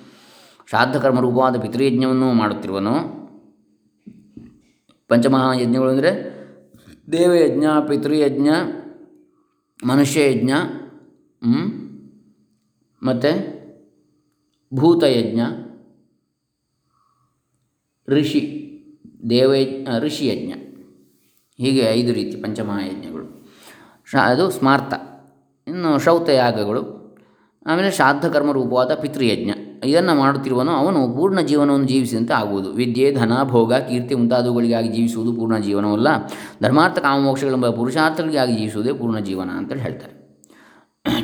ಶ್ರಾದ್ದಕರ್ಮ 0.69 1.19
ರೂಪವಾದ 1.19 1.59
ಪಿತೃಯಜ್ಞವನ್ನು 1.59 2.33
ಮಾಡುತ್ತಿರುವನು? 2.33 2.93
ಪಂಚಮಹಾಯಜ್ಞಗಳು 5.07 5.89
ಅಂದರೆ 5.89 6.11
ದೇವಯಜ್ಞ, 7.11 7.65
ಪಿತೃಯಜ್ಞ, 7.87 8.49
ಮನುಷ್ಯಯಜ್ಞ 9.87 10.51
ಮತ್ತು? 13.03 13.52
ಭೂತಯಜ್ಞ, 14.75 15.39
ಋಷಿ 18.07 18.59
ದೇವಯಜ್ಞ 19.29 19.87
ಋಷಿಯಜ್ಞ. 19.99 20.53
ಹೀಗೆ 21.57 21.79
ಐದು 21.79 22.13
ರೀತಿ 22.13 22.37
ಪಂಚಮಹಾಯಜ್ಞಗಳು. 22.37 23.51
ಶ, 24.11 24.15
ಅದು 24.15 24.51
ಸ್ಮಾರ್ತ 24.51 24.93
ಇನ್ನು 25.67 25.99
ಶೌತಯಾಗಗಳು, 25.99 27.03
ಆಮೇಲೆ 27.65 27.91
ಶ್ರಾದ್ದಕರ್ಮ 27.91 28.51
ರೂಪವಾದ 28.51 28.95
ಪಿತೃಯಜ್ಞ. 28.95 29.51
ಇದನ್ನು 29.85 30.15
ಮಾಡುತ್ತಿರುವನು 30.15 30.71
ಅವನು 30.71 31.13
ಪೂರ್ಣ 31.13 31.41
ಜೀವನವನ್ನು 31.41 31.87
ಜೀವಿಸಿದಂತೆ 31.87 32.33
ಆಗುವುದು. 32.33 32.71
ವಿದ್ಯೆ, 32.71 33.11
ಧನ, 33.11 33.43
ಭೋಗ, 33.43 33.73
ಕೀರ್ತಿ 33.73 34.15
ಮುಂತಾದವುಗಳಿಗಾಗಿ 34.15 34.89
ಜೀವಿಸುವುದು 34.89 35.33
ಪೂರ್ಣ 35.33 35.57
ಜೀವನವಲ್ಲ. 35.57 36.07
ಧರ್ಮಾರ್ಥ 36.63 36.99
ಕಾಮಮೋಕ್ಷಗಳೆಂಬ 36.99 37.69
ಪುರುಷಾರ್ಥಗಳಿಗಾಗಿ 37.69 38.55
ಜೀವಿಸುವುದೇ 38.55 38.93
ಪೂರ್ಣ 38.93 39.19
ಜೀವನ 39.19 39.49
ಅಂತೇಳಿ 39.49 39.81
ಹೇಳ್ತಾರೆ. 39.81 40.22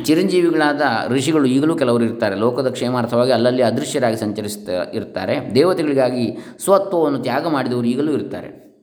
ಚಿರಂಜೀವಿಗಳಾದ 0.05 0.81
ಋಷಿಗಳು 1.07 1.45
ಈಗಲೂ 1.45 1.75
ಕೆಲವರು 1.75 2.03
ಇರ್ತಾರೆ. 2.03 2.35
ಲೋಕದ 2.35 2.69
ಕ್ಷೇಮಾರ್ಥವಾಗಿ 2.69 3.31
ಅಲ್ಲಲ್ಲಿ 3.31 3.61
ಅದೃಶ್ಯರಾಗಿ 3.61 4.17
ಸಂಚರಿಸ್ತಾ 4.17 4.71
ಇರ್ತಾರೆ. 4.93 5.55
ದೇವತೆಗಳಿಗಾಗಿ 5.55 6.37
ಸ್ವತ್ವವನ್ನು 6.63 7.19
ತ್ಯಾಗ 7.19 7.47
ಮಾಡಿದವರು 7.47 7.85
ಈಗಲೂ 7.85 8.11
ಇರ್ತಾರೆ. 8.11 8.79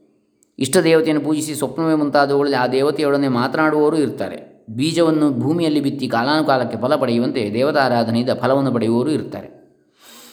ಇಷ್ಟ 0.59 0.77
ದೇವತೆಯನ್ನು 0.77 1.25
ಪೂಜಿಸಿ 1.25 1.55
ಸ್ವಪ್ನವೇ 1.55 1.95
ಮುಂತಾದವುಗಳಲ್ಲಿ 1.95 2.57
ಆ 2.57 2.67
ದೇವತೆಯೊಡನೆ 2.67 3.29
ಮಾತನಾಡುವವರು 3.29 3.97
ಇರ್ತಾರೆ. 3.97 4.67
ಬೀಜವನ್ನು 4.71 5.31
ಭೂಮಿಯಲ್ಲಿ 5.31 5.81
ಬಿತ್ತಿ 5.81 6.09
ಕಾಲಾನುಕಾಲಕ್ಕೆ 6.09 6.79
ಫಲ 6.79 6.97
ಪಡೆಯುವಂತೆ 6.97 7.51
ದೇವತಾರಾಧನೆಯಿಂದ 7.55 8.31
ಫಲವನ್ನು 8.31 8.73
ಪಡೆಯುವವರು 8.73 9.11
ಇರ್ತಾರೆ. 9.11 9.49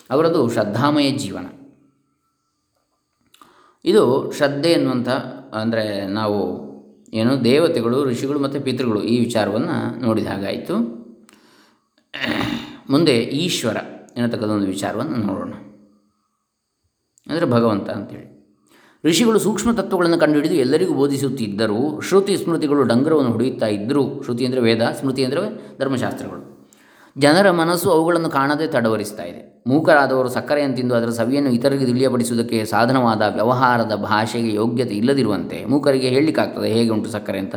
ಅವರದು 0.10 0.50
ಶ್ರದ್ಧಾಮಯ 0.50 1.12
ಜೀವನ. 1.12 1.46
ಇದು 3.86 4.32
ಶ್ರದ್ಧೆ 4.38 4.72
ಎನ್ನುವಂಥ, 4.72 5.10
ಅಂದರೆ 5.53 6.08
ನಾವು 6.08 6.39
ಏನು 7.13 7.43
ದೇವತೆಗಳು, 7.43 8.05
ಋಷಿಗಳು 8.05 8.39
ಮತ್ತು 8.39 8.62
ಪಿತೃಗಳು 8.62 9.03
ಈ 9.03 9.20
ವಿಚಾರವನ್ನು 9.20 10.01
ನೋಡಿದ 10.05 10.27
ಹಾಗಾಯಿತು. 10.27 11.03
ಮುಂದೆ 12.89 13.17
ಈಶ್ವರ 13.17 13.77
ಎನ್ನತಕ್ಕಂಥ 14.17 14.51
ಒಂದು 14.51 14.67
ವಿಚಾರವನ್ನು 14.67 15.17
ನೋಡೋಣ. 15.17 15.53
ಅಂದರೆ 17.27 17.46
ಭಗವಂತ 17.46 17.89
ಅಂತೇಳಿ. 17.89 18.34
ಋಷಿಗಳು 19.05 19.39
ಸೂಕ್ಷ್ಮ 19.39 19.72
ತತ್ವಗಳನ್ನು 19.72 20.17
ಕಂಡುಹಿಡಿದು 20.17 20.55
ಎಲ್ಲರಿಗೂ 20.55 20.93
ಬೋಧಿಸುತ್ತಿದ್ದರು 20.93 22.01
ಶ್ರುತಿ 22.01 22.38
ಸ್ಮೃತಿಗಳು 22.38 22.84
ಡಂಗರವನ್ನು 22.84 23.32
ಹೊಡೆಯುತ್ತಾ 23.32 23.67
ಇದ್ದರು. 23.67 24.24
ಶ್ರುತಿ 24.24 24.46
ಅಂದರೆ 24.46 24.62
ವೇದ, 24.62 24.82
ಸ್ಮೃತಿ 25.00 25.24
ಅಂದರೆ 25.24 25.41
ಧರ್ಮಶಾಸ್ತ್ರಗಳು. 25.79 26.52
ಜನರ 27.17 27.51
ಮನಸ್ಸು 27.51 27.91
ಅವುಗಳನ್ನು 27.91 28.29
ಕಾಣದೆ 28.29 28.67
ತಡವರಿಸ್ತಾ 28.67 29.24
ಇದೆ. 29.24 29.63
ಮೂಕರಾದವರು 29.67 30.29
ಸಕ್ಕರೆಯನ್ನು 30.29 30.75
ತಿಂದು 30.75 30.96
ಅದರ 30.96 31.10
ಸವಿಯನ್ನು 31.10 31.51
ಇತರರಿಗೆ 31.51 31.86
ತಿಳಿಯಪಡಿಸುವುದಕ್ಕೆ 31.86 32.65
ಸಾಧನವಾದ 32.65 33.22
ವ್ಯವಹಾರದ 33.34 33.96
ಭಾಷೆಗೆ 33.96 34.53
ಯೋಗ್ಯತೆ 34.53 34.96
ಇಲ್ಲದಿರುವಂತೆ 34.96 35.65
ಮೂಕರಿಗೆ 35.65 36.10
ಹೇಳಲಿಕ್ಕಾಗ್ತದೆ. 36.10 36.70
ಹೇಗೆ 36.70 36.89
ಉಂಟು 36.89 37.10
ಸಕ್ಕರೆ 37.10 37.39
ಅಂತ? 37.39 37.55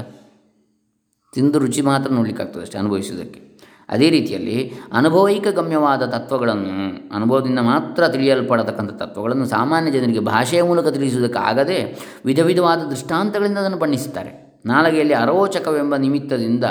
ತಿಂದು 1.34 1.58
ರುಚಿ 1.58 1.80
ಮಾತ್ರ 1.80 2.12
ನೋಡಲಿಕ್ಕಾಗ್ತದೆ 2.12 2.62
ಅಷ್ಟೇ 2.62 2.78
ಅನುಭವಿಸುವುದಕ್ಕೆ. 2.78 3.40
ಅದೇ 3.88 4.10
ರೀತಿಯಲ್ಲಿ 4.10 4.72
ಅನುಭವೈಕ 4.92 5.48
ಗಮ್ಯವಾದ 5.48 6.02
ತತ್ವಗಳನ್ನು, 6.02 7.14
ಅನುಭವದಿಂದ 7.14 7.58
ಮಾತ್ರ 7.58 8.08
ತಿಳಿಯಲ್ಪಡತಕ್ಕಂಥ 8.08 8.90
ತತ್ವಗಳನ್ನು 8.90 9.46
ಸಾಮಾನ್ಯ 9.46 9.90
ಜನರಿಗೆ 9.90 10.20
ಭಾಷೆಯ 10.20 10.62
ಮೂಲಕ 10.62 10.88
ತಿಳಿಸುವುದಕ್ಕಾಗದೆ 10.88 11.98
ವಿಧ 12.25 12.40
ವಿಧವಾದ 12.40 12.78
ದೃಷ್ಟಾಂತಗಳಿಂದ 12.78 13.58
ಅದನ್ನು 13.58 13.76
ಬಣ್ಣಿಸುತ್ತಾರೆ. 13.76 14.60
ನಾಲಗೆಯಲ್ಲಿ 14.66 15.14
ಅರೋಚಕವೆಂಬ 15.14 15.96
ನಿಮಿತ್ತದಿಂದ 15.96 16.64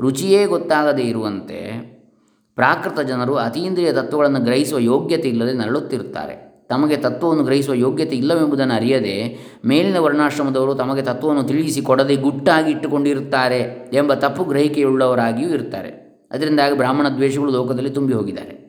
ರುಚಿಯೇ 0.00 0.46
ಗೊತ್ತಾಗದೇ 0.46 1.02
ಇರುವಂತೆ 1.02 1.93
ಪ್ರಾಕೃತ 2.56 3.00
ಜನರು 3.00 3.34
ಅತೀಂದ್ರಿಯ 3.34 3.92
ತತ್ವಗಳನ್ನು 3.92 4.40
ಗ್ರಹಿಸುವ 4.40 4.78
ಯೋಗ್ಯತೆ 4.78 5.28
ಇಲ್ಲದೆ 5.28 5.52
ನರಳುತ್ತಿರುತ್ತಾರೆ. 5.52 6.54
ತಮಗೆ 6.68 6.96
ತತ್ವವನ್ನು 6.96 7.44
ಗ್ರಹಿಸುವ 7.44 7.74
ಯೋಗ್ಯತೆ 7.74 8.16
ಇಲ್ಲವೆಂಬುದನ್ನು 8.16 8.74
ಅರಿಯದೆ 8.74 9.38
ಮೇಲಿನ 9.66 9.98
ವರ್ಣಾಶ್ರಮದವರು 9.98 10.74
ತಮಗೆ 10.74 11.02
ತತ್ವವನ್ನು 11.02 11.42
ತಿಳಿಸಿ 11.42 11.82
ಕೊಡದೆ 11.82 12.16
ಗುಟ್ಟಾಗಿ 12.16 12.70
ಇಟ್ಟುಕೊಂಡಿರುತ್ತಾರೆ 12.70 13.90
ಎಂಬ 13.92 14.14
ತಪ್ಪು 14.14 14.44
ಗ್ರಹಿಕೆಯುಳ್ಳವರಾಗಿಯೂ 14.44 15.48
ಇರ್ತಾರೆ 15.48 16.04
ಅದರಿಂದಾಗಿ 16.30 16.76
ಬ್ರಾಹ್ಮಣ 16.76 17.08
ದ್ವೇಷಗಳು 17.08 17.52
ಲೋಕದಲ್ಲಿ 17.52 17.90
ತುಂಬಿ 17.90 18.14
ಹೋಗಿದ್ದಾರೆ. 18.14 18.64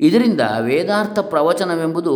ಇದರಿಂದ 0.00 0.40
ವೇದಾರ್ಥ 0.60 1.18
ಪ್ರವಚನವೆಂಬುದು 1.18 2.12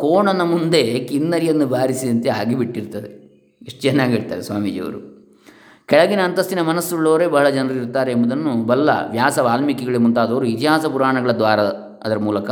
ಕೋಣನ 0.00 0.42
ಮುಂದೆ 0.42 0.98
ಕಿನ್ನರಿಯನ್ನು 0.98 1.66
ಬಾರಿಸಿದಂತೆ 1.66 2.28
ಆಗಿಬಿಟ್ಟಿರ್ತದೆ. 2.28 3.26
ಎಷ್ಟು 3.62 3.82
ಚೆನ್ನಾಗಿ 3.82 4.12
ಹೇಳ್ತಾರೆ 4.12 4.42
ಸ್ವಾಮೀಜಿಯವರು. 4.42 5.15
ಕೆಳಗಿನ 5.88 6.20
ಅಂತಸ್ತಿನ 6.20 6.60
ಮನಸ್ಸುಳ್ಳವರೇ 6.60 7.26
ಬಹಳ 7.26 7.48
ಜನರು 7.48 7.74
ಇರ್ತಾರೆ 7.74 8.12
ಎಂಬುದನ್ನು 8.12 8.64
ಬಲ್ಲ 8.64 8.90
ವ್ಯಾಸ 9.10 9.38
ವಾಲ್ಮೀಕಿಗಳೇ 9.38 9.98
ಮುಂತಾದವರು 9.98 10.46
ಇತಿಹಾಸ 10.46 10.86
ಪುರಾಣಗಳ 10.86 11.32
ದ್ವಾರ 11.32 11.60
ಅದರ 12.04 12.18
ಮೂಲಕ 12.18 12.50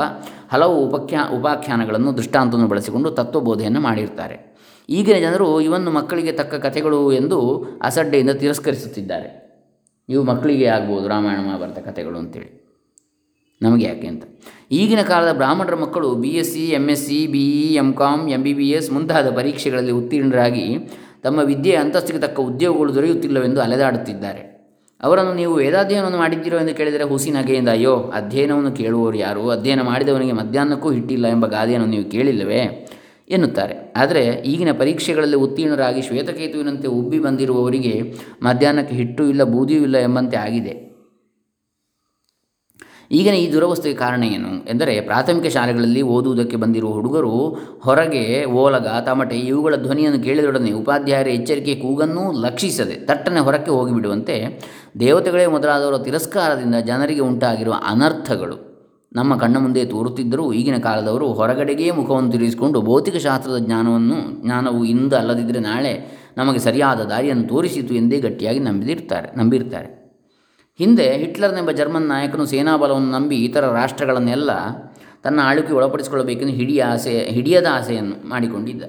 ಹಲವು 0.53 0.77
ಉಪಖ್ಯಾ 0.89 1.23
ಉಪಾಖ್ಯಾನಗಳನ್ನು 1.39 2.17
ದೃಷ್ಟಾಂತವನ್ನು 2.17 2.69
ಬಳಸಿಕೊಂಡು 2.69 3.11
ತತ್ವಬೋಧೆಯನ್ನು 3.11 3.81
ಮಾಡಿರ್ತಾರೆ. 3.81 4.55
ಈಗಿನ 4.89 5.17
ಜನರು 5.19 5.61
ಇವನ್ನು 5.61 5.91
ಮಕ್ಕಳಿಗೆ 5.91 6.33
ತಕ್ಕ 6.33 6.55
ಕಥೆಗಳು 6.55 7.13
ಎಂದು 7.13 7.39
ಅಸಡ್ಡೆಯಿಂದ 7.83 8.31
ತಿರಸ್ಕರಿಸುತ್ತಿದ್ದಾರೆ. 8.31 9.29
ಇವು 10.09 10.23
ಮಕ್ಕಳಿಗೆ 10.23 10.67
ಆಗ್ಬೋದು 10.67 11.09
ರಾಮಾಯಣ 11.09 11.41
ಮಹಾಭಾರತ 11.41 11.79
ಕಥೆಗಳು 11.79 12.19
ಅಂತೇಳಿ. 12.19 12.51
ನಮಗೆ 13.63 13.85
ಯಾಕೆ 13.85 14.07
ಅಂತ. 14.07 14.25
ಈಗಿನ 14.71 15.03
ಕಾಲದ 15.03 15.37
ಬ್ರಾಹ್ಮಣರ 15.37 15.75
ಮಕ್ಕಳು 15.75 16.15
B 16.15 16.29
S 16.29 16.53
C 16.53 16.65
M 16.71 16.91
S 16.91 17.07
C 17.07 17.27
B 17.27 17.45
E 17.63 17.75
M 17.75 17.93
com 17.93 18.31
M 18.31 18.43
B 18.43 18.55
B 18.55 18.71
S 18.71 18.91
ಮುಂತಾದ 18.91 19.37
ಪರೀಕ್ಷೆಗಳಲ್ಲಿ 19.37 19.91
ಉತ್ತೀರ್ಣರಾಗಿ 19.91 20.67
ತಮ್ಮ 21.25 21.41
ವಿದ್ಯೆಯ 21.41 21.77
ಅಂತಸ್ತಿಗೆ 21.77 22.19
ತಕ್ಕ 22.19 22.41
ಉದ್ಯೋಗಗಳು 22.41 22.95
ದೊರೆಯುತ್ತಿಲ್ಲವೆಂದು 22.95 23.61
ಅಲೆದಾಡುತ್ತಿದ್ದಾರೆ. 23.61 24.55
ಅವರನ್ನು 25.03 25.35
ನೀವು 25.35 25.55
ವೇದಾಧ್ಯಯನವನ್ನು 25.55 26.19
ಮಾಡಿದ್ದೀರೋ 26.19 26.59
ಎಂದು 26.59 26.75
ಕೇಳಿದರೆ 26.75 27.05
ಹುಸಿ 27.05 27.31
ನಗೆಯಿಂದ, 27.31 27.69
ಅಯ್ಯೋ, 27.69 27.97
ಅಧ್ಯಯನವನ್ನು 27.97 28.73
ಕೇಳುವವರು 28.73 29.17
ಯಾರು? 29.17 29.51
ಅಧ್ಯಯನ 29.51 29.83
ಮಾಡಿದವನಿಗೆ 29.83 30.33
ಮಧ್ಯಾಹ್ನಕ್ಕೂ 30.33 30.91
ಹಿಟ್ಟಿಲ್ಲ 30.91 31.27
ಎಂಬ 31.27 31.47
ಗಾದೆಯನ್ನು 31.47 31.87
ನೀವು 31.87 32.11
ಕೇಳಿಲ್ಲವೇ? 32.11 32.89
ಎನ್ನುತ್ತಾರೆ. 33.31 33.95
ಆದರೆ 33.97 34.43
ಈಗಿನ 34.47 34.73
ಪರೀಕ್ಷೆಗಳಲ್ಲಿ 34.79 35.37
ಉತ್ತೀರ್ಣರಾಗಿ 35.37 36.03
ಶ್ವೇತಕೇತುವಿನಂತೆ 36.03 36.89
ಉಬ್ಬಿ 36.89 37.19
ಬಂದಿರುವವರಿಗೆ 37.19 38.15
ಮಧ್ಯಾಹ್ನಕ್ಕೆ 38.43 38.97
ಹಿಟ್ಟು 38.97 39.29
ಇಲ್ಲ, 39.29 39.43
ಬೂದಿಯೂ 39.43 39.83
ಇಲ್ಲ 39.83 39.99
ಎಂಬಂತೆ 39.99 40.37
ಆಗಿದೆ. 40.37 40.94
ಈಗಿನ 43.11 43.35
ಈ 43.35 43.53
ದುರವಸ್ಥೆಗೆ 43.53 43.97
ಕಾರಣ 43.97 44.25
ಏನು? 44.25 44.71
ಎಂದರೆ 44.71 45.01
ಪ್ರಾಥಮಿಕ 45.01 45.47
ಶಾಲೆಗಳಲ್ಲಿ 45.53 46.03
ಓದುವುದಕ್ಕೆ 46.03 46.57
ಬಂದಿರುವ 46.57 46.93
ಹುಡುಗರು 46.93 47.49
ಹೊರಗೆ 47.81 48.45
ಓಲಗ, 48.45 48.87
ತಮಟೆ, 48.87 49.37
ಇವುಗಳ 49.37 49.77
ಧ್ವನಿಯನ್ನು 49.77 50.23
ಕೇಳಿದೊಡನೆ 50.23 50.73
ಉಪಾಧ್ಯಾಯರ 50.73 51.29
ಎಚ್ಚರಿಕೆ 51.29 51.75
ಕೂಗನ್ನೂ 51.75 52.33
ಲಕ್ಷಿಸದೆ 52.33 52.95
ತಟ್ಟನೆ 52.95 53.41
ಹೊರಕ್ಕೆ 53.41 53.71
ಹೋಗಿಬಿಡುವಂತೆ 53.71 54.63
ದೇವತೆಗಳೇ 55.01 55.47
ಮೊದಲಾದವರ 55.47 55.99
ತಿರಸ್ಕಾರದಿಂದ 55.99 56.75
ಜನರಿಗೆ 56.75 57.21
ಉಂಟಾಗಿರುವ 57.21 57.75
ಅನರ್ಥಗಳು. 57.87 58.75
ನಮ್ಮ 59.13 59.37
ಕಣ್ಣ 59.37 59.59
ಮುಂದೆ 59.59 59.85
ತೋರುತ್ತಿದ್ದರೂ 59.85 60.53
ಈಗಿನ 60.53 60.79
ಕಾಲದವರು 60.79 61.33
ಹೊರಗಡೆಗೇ 61.33 61.91
ಮುಖವನ್ನು 61.91 62.33
ತಿರುಗಿಸಿಕೊಂಡು 62.33 62.81
ಭೌತಿಕ 62.83 63.17
ಶಾಸ್ತ್ರದ 63.17 63.57
ಜ್ಞಾನವನ್ನು, 63.57 64.45
ಜ್ಞಾನವು 64.45 64.85
ಇಂದು 64.85 65.17
ಅಲ್ಲದಿದ್ದರೆ 65.17 65.61
ನಾಳೆ 65.61 66.25
ನಮಗೆ 66.37 66.59
ಸರಿಯಾದ 66.59 67.01
ದಾರಿಯನ್ನು 67.01 67.49
ತೋರಿಸಿತು 67.49 67.95
ಎಂದೇ 67.95 68.21
ಗಟ್ಟಿಯಾಗಿ 68.21 68.59
ನಂಬಿದಿರ್ತಾರೆ, 68.59 69.39
ನಂಬಿರ್ತಾರೆ. 69.39 70.04
ಹಿಂದೆ 70.79 71.17
ಹಿಟ್ಲರ್ನೆಂಬ 71.17 71.71
ಜರ್ಮನ್ 71.71 72.09
ನಾಯಕನು 72.09 72.47
ಸೇನಾಬಲವನ್ನು 72.47 73.11
ನಂಬಿ 73.11 73.37
ಇತರ 73.37 73.65
ರಾಷ್ಟ್ರಗಳನ್ನೆಲ್ಲ 73.67 74.51
ತನ್ನ 75.23 75.41
ಆಳ್ವಿಕೆ 75.43 75.73
ಒಳಪಡಿಸಿಕೊಳ್ಳಬೇಕೆಂದು 75.73 76.53
ಹಿಡಿಯ 76.53 76.85
ಆಸೆ, 76.85 77.27
ಹಿಡಿಯದ 77.31 77.67
ಆಸೆಯನ್ನು 77.73 78.29
ಮಾಡಿಕೊಂಡಿದ್ದ. 78.29 78.83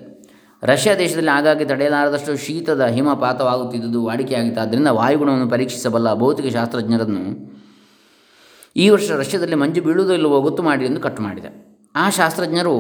ರಷ್ಯಾ 0.64 0.96
ದೇಶದಲ್ಲಿ 0.96 1.30
ಆಗಾಗ್ಗೆ 1.30 1.66
ತಡೆಯಲಾರದಷ್ಟು 1.66 2.38
ಶೀತದ 2.38 2.86
ಹಿಮಪಾತವಾಗುತ್ತಿದ್ದುದು 2.86 4.06
ವಾಡಿಕೆಯಾಗಿತ್ತು 4.06 4.62
ಆದ್ದರಿಂದ 4.62 4.88
ವಾಯುಗುಣವನ್ನು 4.88 5.50
ಪರೀಕ್ಷಿಸಬಲ್ಲ 5.50 6.14
ಭೌತಿಕ 6.14 6.54
ಶಾಸ್ತ್ರಜ್ಞರನ್ನು 6.54 7.54
ಈ 8.76 8.90
ವರ್ಷ 8.90 9.12
ರಷ್ಯಾದಲ್ಲಿ 9.12 9.56
ಮಂಜು 9.56 9.82
ಬೀಳುವುದೋ 9.82 10.14
ಇಲ್ಲವೋ 10.14 10.42
ಗೊತ್ತು 10.42 10.64
ಮಾಡಿ 10.64 10.86
ಎಂದು 10.86 11.02
ಕಟ್ಟು 11.02 11.24
ಮಾಡಿದ. 11.24 11.46
ಆ 11.96 12.10
ಶಾಸ್ತ್ರಜ್ಞರು 12.10 12.76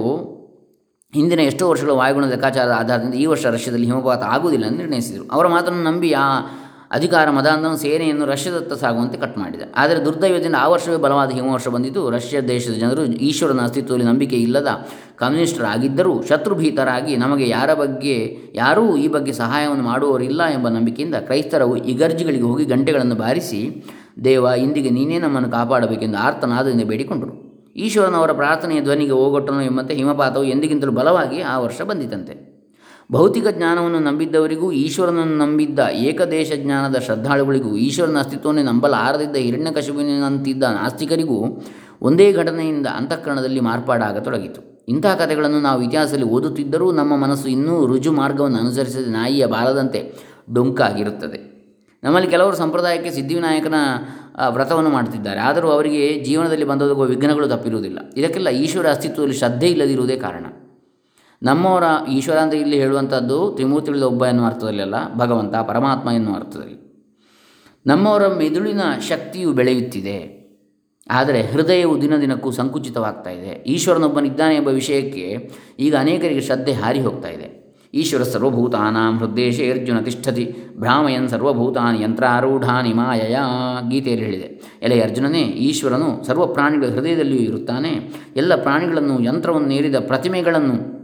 ಹಿಂದಿನ 1.13 1.39
ಎಷ್ಟೋ 1.39 1.69
ವರ್ಷಗಳ 1.69 1.91
ವಾಯುಗುಣ 1.91 2.25
ಲೆಕ್ಕಾಚಾರದ 2.25 2.71
ಆಧಾರದಿಂದ 2.71 3.13
ಈ 3.13 3.25
ವರ್ಷ 3.25 3.45
ರಷ್ಯಾದಲ್ಲಿ 3.45 3.85
ಹಿಮಪಾತ 3.85 4.23
ಆಗುವುದಿಲ್ಲ 4.23 4.65
ಎಂದು 4.65 4.77
ನಿರ್ಣಯಿಸಿದರು. 4.77 5.27
ಅವರ 5.27 5.47
ಮಾತನ್ನು 5.47 5.83
ನಂಬಿ 5.83 6.11
ಆ 6.11 6.39
ಅಧಿಕಾರ 6.91 7.29
ಮದಾಂಧನು 7.29 7.77
ಸೇನೆಯನ್ನು 7.77 8.25
ರಷ್ಯಾದತ್ತ 8.25 8.73
ಸಾಗುವಂತೆ 8.73 9.17
ಕಟ್ 9.17 9.37
ಮಾಡಿದ. 9.37 9.61
ಆದರೆ 9.75 10.05
ದುರ್ದೈವದಿಂದ 10.05 10.55
ಆ 10.59 10.67
ವರ್ಷವೇ 10.67 10.95
ಬಲವಾದ 10.95 11.31
ಹಿಮವರ್ಷ 11.31 11.67
ಬಂದಿತು 11.67 12.09
ರಷ್ಯಾ 12.09 12.41
ದೇಶದ 12.41 12.73
ಜನರು 12.73 13.03
ಈಶ್ವರನ 13.03 13.61
ಅಸ್ತಿತ್ವದಲ್ಲಿ 13.61 14.05
ನಂಬಿಕೆ 14.05 14.35
ಇಲ್ಲದ 14.35 14.67
ಕಮ್ಯುನಿಸ್ಟರಾಗಿದ್ದರೂ 15.15 16.21
ಶತ್ರುಭೀತರಾಗಿ 16.21 17.17
ನಮಗೆ 17.17 17.49
ಯಾರ 17.49 17.73
ಬಗ್ಗೆ, 17.73 18.37
ಯಾರೂ 18.55 18.97
ಈ 18.97 19.07
ಬಗ್ಗೆ 19.07 19.33
ಸಹಾಯವನ್ನು 19.33 19.83
ಮಾಡುವವರಿಲ್ಲ 19.83 20.43
ಎಂಬ 20.43 20.67
ನಂಬಿಕೆಯಿಂದ 20.69 21.15
ಕ್ರೈಸ್ತರ 21.15 21.61
ಇಗರ್ಜಿಗಳಿಗೆ 21.85 22.43
ಹೋಗಿ 22.43 22.65
ಗಂಟೆಗಳನ್ನು 22.65 23.15
ಬಾರಿಸಿ, 23.15 23.85
ದೇವ, 24.23 24.45
ಇಂದಿಗೆ 24.45 24.89
ನೀನೇ 24.89 25.19
ನಮ್ಮನ್ನು 25.19 25.51
ಕಾಪಾಡಬೇಕೆಂದು 25.51 26.17
ಆರ್ತನಾದದಿಂದ 26.17 26.81
ಬೇಡಿಕೊಂಡರು. 26.81 27.55
ಈಶ್ವರನವರ 27.75 28.31
ಪ್ರಾರ್ಥನೆಯ 28.31 28.81
ಧ್ವನಿಗೆ 28.81 29.11
ಹೋಗೊಟ್ಟನು 29.11 29.61
ಎಂಬಂತೆ 29.61 29.95
ಹಿಮಪಾತವು 29.95 30.43
ಎಂದಿಗಿಂತಲೂ 30.43 30.91
ಬಲವಾಗಿ 30.91 31.41
ಆ 31.41 31.59
ವರ್ಷ 31.59 31.81
ಬಂದಿತಂತೆ. 31.81 32.54
ಭೌತಿಕ 33.11 33.47
ಜ್ಞಾನವನ್ನು 33.47 33.99
ನಂಬಿದ್ದವರಿಗೂ 33.99 34.71
ಈಶ್ವರನನ್ನು 34.71 35.37
ನಂಬಿದ್ದ 35.37 35.79
ಏಕದೇಶ 35.93 36.51
ಜ್ಞಾನದ 36.55 36.99
ಶ್ರದ್ಧಾಳುಗಳಿಗೂ 36.99 37.77
ಈಶ್ವರನ 37.77 38.19
ಅಸ್ತಿತ್ವವನ್ನೇ 38.19 38.63
ನಂಬಲಾರದಿದ್ದ 38.63 39.35
ಹಿರಣ್ಯಕಶಿಪುವಿನಂತಿದ್ದ 39.35 40.63
ನಾಸ್ತಿಕರಿಗೂ 40.63 41.63
ಒಂದೇ 42.01 42.33
ಘಟನೆಯಿಂದ 42.33 42.87
ಅಂತಃಕರಣದಲ್ಲಿ 42.87 43.59
ಮಾರ್ಪಾಡಾಗತೊಡಗಿತು. 43.59 44.85
ಇಂತಹ 44.87 45.15
ಕಥೆಗಳನ್ನು 45.15 45.61
ನಾವು 45.61 45.81
ಇತಿಹಾಸದಲ್ಲಿ 45.81 46.25
ಓದುತ್ತಿದ್ದರೂ 46.25 46.91
ನಮ್ಮ 46.91 47.17
ಮನಸ್ಸು 47.17 47.47
ಇನ್ನೂ 47.47 47.85
ರುಜು 47.85 48.11
ಮಾರ್ಗವನ್ನು 48.11 48.57
ಅನುಸರಿಸಿದ 48.57 49.07
ನಾಯಿಯ 49.07 49.45
ಬಾಲದಂತೆ 49.45 50.13
ಡೊಂಕಾಗಿರುತ್ತದೆ. 50.53 51.55
ನಮ್ಮಲ್ಲಿ 52.03 52.31
ಕೆಲವರು 52.31 52.55
ಸಂಪ್ರದಾಯಕ್ಕೆ 52.55 53.11
ಸಿದ್ಧಿವಿನಾಯಕನ 53.11 53.73
ವ್ರತವನ್ನು 54.49 54.89
ಮಾಡುತ್ತಿದ್ದಾರೆ. 54.89 55.39
ಆದರೂ 55.39 55.69
ಅವರಿಗೆ 55.69 56.23
ಜೀವನದಲ್ಲಿ 56.23 56.65
ಬಂದೊದಗುವ 56.65 57.03
ವಿಘ್ನಗಳು 57.03 57.47
ತಪ್ಪಿರುವುದಿಲ್ಲ. 57.47 57.99
ಇದಕ್ಕೆಲ್ಲ 58.17 58.49
ಈಶ್ವರ 58.49 58.89
ಅಸ್ತಿತ್ವದಲ್ಲಿ 58.89 59.37
ಶ್ರದ್ಧೆ 59.37 59.67
ಇಲ್ಲದಿರುವುದೇ 59.67 60.15
ಕಾರಣ. 60.15 60.45
ನಮ್ಮವರ 61.45 61.83
ಈಶ್ವರ 62.09 62.37
ಅಂತ 62.37 62.53
ಇಲ್ಲಿ 62.53 62.79
ಹೇಳುವಂಥದ್ದು 62.79 63.51
ತ್ರಿಮೂರ್ತಿಗಳ 63.51 64.01
ಒಬ್ಬ 64.01 64.25
ಎನ್ನುವ 64.25 64.45
ಅರ್ಥದಲ್ಲಿ 64.45 64.81
ಅಲ್ಲ, 64.81 65.13
ಭಗವಂತ, 65.13 65.55
ಪರಮಾತ್ಮ 65.55 66.09
ಎನ್ನುವ 66.09 66.35
ಅರ್ಥದಲ್ಲಿ. 66.35 66.85
ನಮ್ಮವರ 67.85 68.27
ಮೆದುಳಿನ 68.27 68.81
ಶಕ್ತಿಯು 69.09 69.53
ಬೆಳೆಯುತ್ತಿದೆ. 69.53 70.35
ಆದರೆ 71.09 71.41
ಹೃದಯವು 71.41 72.01
ದಿನ 72.01 72.17
ದಿನಕ್ಕೂ 72.17 72.51
ಸಂಕುಚಿತವಾಗ್ತಾ 72.51 73.29
ಇದೆ. 73.29 73.63
ಈಶ್ವರನೊಬ್ಬನಿದ್ದಾನೆ 73.67 74.55
ಎಂಬ 74.55 74.67
ವಿಷಯಕ್ಕೆ 74.67 75.51
ಈಗ 75.79 75.95
ಅನೇಕರಿಗೆ 75.95 76.41
ಶ್ರದ್ಧೆ 76.41 76.71
ಹಾರಿ 76.71 77.01
ಹೋಗ್ತಾ 77.01 77.29
ಇದೆ. 77.29 77.65
ಈಶ್ವರ 77.93 78.23
ಸರ್ವಭೂತಾನಾಂ 78.23 79.17
ಹೃದ್ದೇಶೇ 79.17 79.71
ಅರ್ಜುನ 79.71 79.99
ತಿಷ್ಠತಿ 79.99 80.55
ಭ್ರಾಮಯನ್ 80.77 81.29
ಸರ್ವಭೂತಾನಿ 81.29 82.01
ಯಂತ್ರಾರೂಢಾನಿ 82.01 82.93
ಮಾಯಯ 82.93 83.37
ಗೀತೆಯಲ್ಲಿ 83.89 84.25
ಹೇಳಿದೆ. 84.25 84.79
ಎಲೆ 84.81 85.01
ಅರ್ಜುನನೇ, 85.01 85.41
ಈಶ್ವರನು 85.41 86.27
ಸರ್ವ 86.27 86.45
ಪ್ರಾಣಿಗಳ 86.45 86.85
ಹೃದಯದಲ್ಲಿಯೂ 86.85 87.41
ಇರುತ್ತಾನೆ. 87.41 87.89
ಎಲ್ಲ 88.35 88.61
ಪ್ರಾಣಿಗಳನ್ನು 88.61 89.23
ಯಂತ್ರವನ್ನು 89.23 89.71
ಏರಿದ 89.71 89.95
ಪ್ರತಿಮೆಗಳನ್ನು 89.95 90.94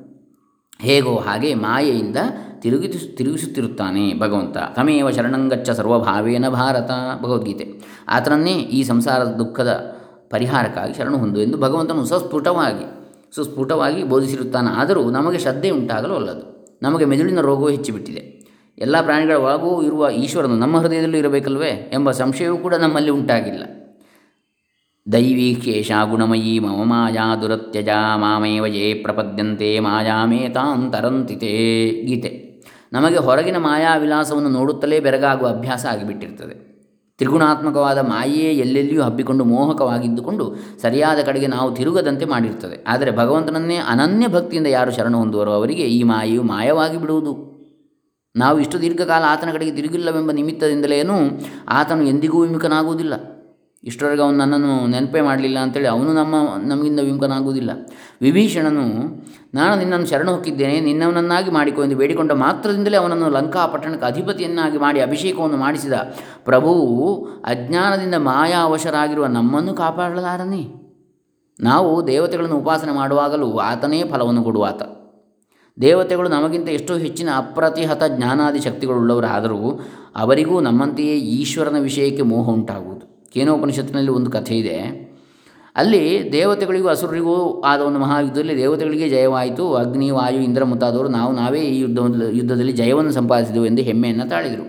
ಹೇಗೋ 0.82 1.16
ಹಾಗೆ 1.16 1.54
ಮಾಯೆಯಿಂದ 1.54 2.18
ತಿರುಗಿ 2.60 2.88
ತಿರುಗಿಸುತ್ತಿರುತ್ತಾನೆ 2.88 4.20
ಭಗವಂತ. 4.20 4.58
ತಮೇವ 4.58 5.10
ಶರಣಂಗಚ್ಚ 5.10 5.70
ಸರ್ವಭಾವೇನ 5.70 6.50
ಭಾರತ, 6.50 6.92
ಭಗವದ್ಗೀತೆ. 7.24 7.82
ಆತನನ್ನೇ 8.10 8.52
ಈ 8.52 8.84
ಸಂಸಾರದ 8.84 9.28
ದುಃಖದ 9.28 9.96
ಪರಿಹಾರಕ್ಕಾಗಿ 10.30 10.94
ಶರಣು 10.94 11.18
ಹೊಂದು 11.18 11.42
ಎಂದು 11.42 11.58
ಭಗವಂತನು 11.58 12.06
ಸುಸ್ಫುಟವಾಗಿ 12.06 13.12
ಸುಸ್ಫುಟವಾಗಿ 13.36 14.04
ಬೋಧಿಸಿರುತ್ತಾನೆ. 14.04 14.70
ಆದರೂ 14.70 15.12
ನಮಗೆ 15.12 15.40
ಶ್ರದ್ಧೆ 15.40 15.70
ಉಂಟಾಗಲು 15.70 16.16
ಅಲ್ಲದು. 16.16 16.76
ನಮಗೆ 16.82 17.06
ಮೆದುಳಿನ 17.06 17.42
ರೋಗವೂ 17.42 17.70
ಹೆಚ್ಚಿಬಿಟ್ಟಿದೆ. 17.70 18.42
ಎಲ್ಲ 18.78 19.02
ಪ್ರಾಣಿಗಳ 19.02 19.36
ಒಳಗೂ 19.36 19.84
ಇರುವ 19.84 20.10
ಈಶ್ವರನು 20.10 20.56
ನಮ್ಮ 20.56 20.78
ಹೃದಯದಲ್ಲೂ 20.78 21.18
ಇರಬೇಕಲ್ವೇ 21.18 21.92
ಎಂಬ 21.94 22.12
ಸಂಶಯವೂ 22.12 22.58
ಕೂಡ 22.58 22.76
ನಮ್ಮಲ್ಲಿ 22.76 23.12
ಉಂಟಾಗಿಲ್ಲ. 23.12 23.64
ದೈವೀಕೇಶ 25.14 25.92
ಗುಣಮಯೀ 26.10 26.60
ಮಮ 26.60 26.84
ಮಾಯಾ 26.84 27.36
ದುರತ್ಯಜ 27.36 27.90
ಮಾಮೇವ 28.16 28.66
ಯೇ 28.66 28.94
ಪ್ರಪದ್ಯಂತೆ 28.94 29.80
ಮಾಯಾಮೇತಾಂ 29.80 30.92
ತರಂತಿತೆ 30.92 31.52
ಗೀತೆ. 32.06 32.62
ನಮಗೆ 32.94 33.18
ಹೊರಗಿನ 33.18 33.58
ಮಾಯಾ 33.58 33.96
ವಿಲಾಸವನ್ನು 33.96 34.50
ನೋಡುತ್ತಲೇ 34.50 35.00
ಬೆರಗಾಗುವ 35.00 35.50
ಅಭ್ಯಾಸ 35.50 35.86
ಆಗಿಬಿಟ್ಟಿರ್ತದೆ. 35.86 36.72
ತ್ರಿಗುಣಾತ್ಮಕವಾದ 37.18 37.98
ಮಾಯೆಯೇ 37.98 38.54
ಎಲ್ಲೆಲ್ಲಿಯೂ 38.54 39.02
ಹಬ್ಬಿಕೊಂಡು 39.04 39.46
ಮೋಹಕವಾಗಿದ್ದುಕೊಂಡು 39.46 40.56
ಸರಿಯಾದ 40.82 41.20
ಕಡೆಗೆ 41.26 41.48
ನಾವು 41.48 41.76
ತಿರುಗದಂತೆ 41.76 42.26
ಮಾಡಿರ್ತದೆ. 42.26 42.84
ಆದರೆ 42.88 43.12
ಭಗವಂತನನ್ನೇ 43.12 43.76
ಅನನ್ಯ 43.76 44.28
ಭಕ್ತಿಯಿಂದ 44.28 44.68
ಯಾರು 44.68 44.92
ಶರಣ 44.92 45.16
ಹೊಂದುವರೋ 45.16 45.52
ಅವರಿಗೆ 45.52 45.84
ಈ 45.84 46.04
ಮಾಯೆಯು 46.04 46.44
ಮಾಯವಾಗಿ 46.44 46.98
ಬಿಡುವುದು. 46.98 47.52
ನಾವು 48.36 48.60
ಇಷ್ಟು 48.60 48.82
ದೀರ್ಘಕಾಲ 48.82 49.24
ಆತನ 49.28 49.52
ಕಡೆಗೆ 49.52 49.72
ತಿರುಗಿಲ್ಲವೆಂಬ 49.72 50.32
ನಿಮಿತ್ತದಿಂದಲೇನೂ 50.32 51.14
ಆತನು 51.68 52.04
ಎಂದಿಗೂ 52.04 52.42
ವಿಮುಖನಾಗುವುದಿಲ್ಲ. 52.42 53.41
ಇಷ್ಟರವರೆಗೆ 53.84 54.22
ಅವನು 54.22 54.38
ನನ್ನನ್ನು 54.38 54.88
ನೆನಪೇ 54.88 55.22
ಮಾಡಲಿಲ್ಲ 55.22 55.60
ಅಂತೇಳಿ 55.60 55.88
ಅವನು 55.88 56.14
ನಮ್ಮ, 56.14 56.36
ನಮಗಿಂದ 56.74 57.00
ವಿಮುಖನಾಗುವುದಿಲ್ಲ. 57.00 57.72
ವಿಭೀಷಣನು, 58.22 58.86
ನಾನು 59.54 59.80
ನಿನ್ನನ್ನು 59.80 60.08
ಶರಣ 60.08 60.30
ಹೊಕ್ಕಿದ್ದೇನೆ, 60.30 60.80
ನಿನ್ನವನನ್ನಾಗಿ 60.80 61.52
ಮಾಡಿಕೊ 61.52 61.84
ಎಂದು 61.84 61.96
ಬೇಡಿಕೊಂಡ 61.96 62.32
ಮಾತ್ರದಿಂದಲೇ 62.32 62.98
ಅವನನ್ನು 62.98 63.30
ಲಂಕಾ 63.30 63.66
ಪಟ್ಟಣಕ್ಕೆ 63.68 64.06
ಅಧಿಪತಿಯನ್ನಾಗಿ 64.06 64.78
ಮಾಡಿ 64.78 65.00
ಅಭಿಷೇಕವನ್ನು 65.00 65.58
ಮಾಡಿಸಿದ. 65.58 65.94
ಪ್ರಭುವು 66.44 67.26
ಅಜ್ಞಾನದಿಂದ 67.26 68.16
ಮಾಯಾವಶರಾಗಿರುವ 68.16 69.26
ನಮ್ಮನ್ನು 69.26 69.74
ಕಾಪಾಡಲಾರನೇ. 69.74 70.64
ನಾವು 71.60 72.08
ದೇವತೆಗಳನ್ನು 72.08 72.58
ಉಪಾಸನೆ 72.58 72.92
ಮಾಡುವಾಗಲೂ 72.92 73.58
ಆತನೇ 73.58 74.04
ಫಲವನ್ನು 74.04 74.44
ಕೊಡುವಾತ 74.44 74.82
ದೇವತೆಗಳು 75.82 76.30
ನಮಗಿಂತ 76.30 76.70
ಎಷ್ಟೋ 76.70 76.94
ಹೆಚ್ಚಿನ 76.98 77.30
ಅಪ್ರತಿಹತ 77.36 78.04
ಜ್ಞಾನಾದಿ 78.08 78.60
ಶಕ್ತಿಗಳುಳ್ಳವರಾದರೂ 78.60 79.80
ಅವರಿಗೂ 80.16 80.60
ನಮ್ಮಂತೆಯೇ 80.60 81.16
ಈಶ್ವರನ 81.18 81.80
ವಿಷಯಕ್ಕೆ 81.80 82.24
ಮೋಹ 82.24 82.50
ಉಂಟಾಗುವುದು. 82.50 83.01
ಕೇನೋಪನಿಷತ್ತಿನಲ್ಲಿ 83.34 84.12
ಒಂದು 84.12 84.32
ಕಥೆ 84.32 84.56
ಇದೆ. 84.58 84.78
ಅಲ್ಲಿ 85.76 86.30
ದೇವತೆಗಳಿಗೂ 86.34 86.88
ಅಸುರರಿಗೂ 86.88 87.36
ಆದ 87.62 87.82
ಒಂದು 87.82 88.00
ಮಹಾಯುದ್ಧದಲ್ಲಿ 88.00 88.58
ದೇವತೆಗಳಿಗೆ 88.58 89.10
ಜಯವಾಯಿತು. 89.10 89.66
ಅಗ್ನಿ, 89.74 90.10
ವಾಯು, 90.12 90.40
ಇಂದ್ರ 90.40 90.64
ಮುಂತಾದವರು 90.64 91.10
ನಾವು 91.10 91.32
ನಾವೇ 91.34 91.60
ಈ 91.60 91.78
ಯುದ್ಧ 91.80 92.00
ಯುದ್ಧದಲ್ಲಿ 92.32 92.74
ಜಯವನ್ನು 92.74 93.12
ಸಂಪಾದಿಸಿದೆವು 93.12 93.66
ಎಂದು 93.66 93.82
ಹೆಮ್ಮೆಯನ್ನು 93.82 94.26
ತಾಳಿದರು. 94.30 94.66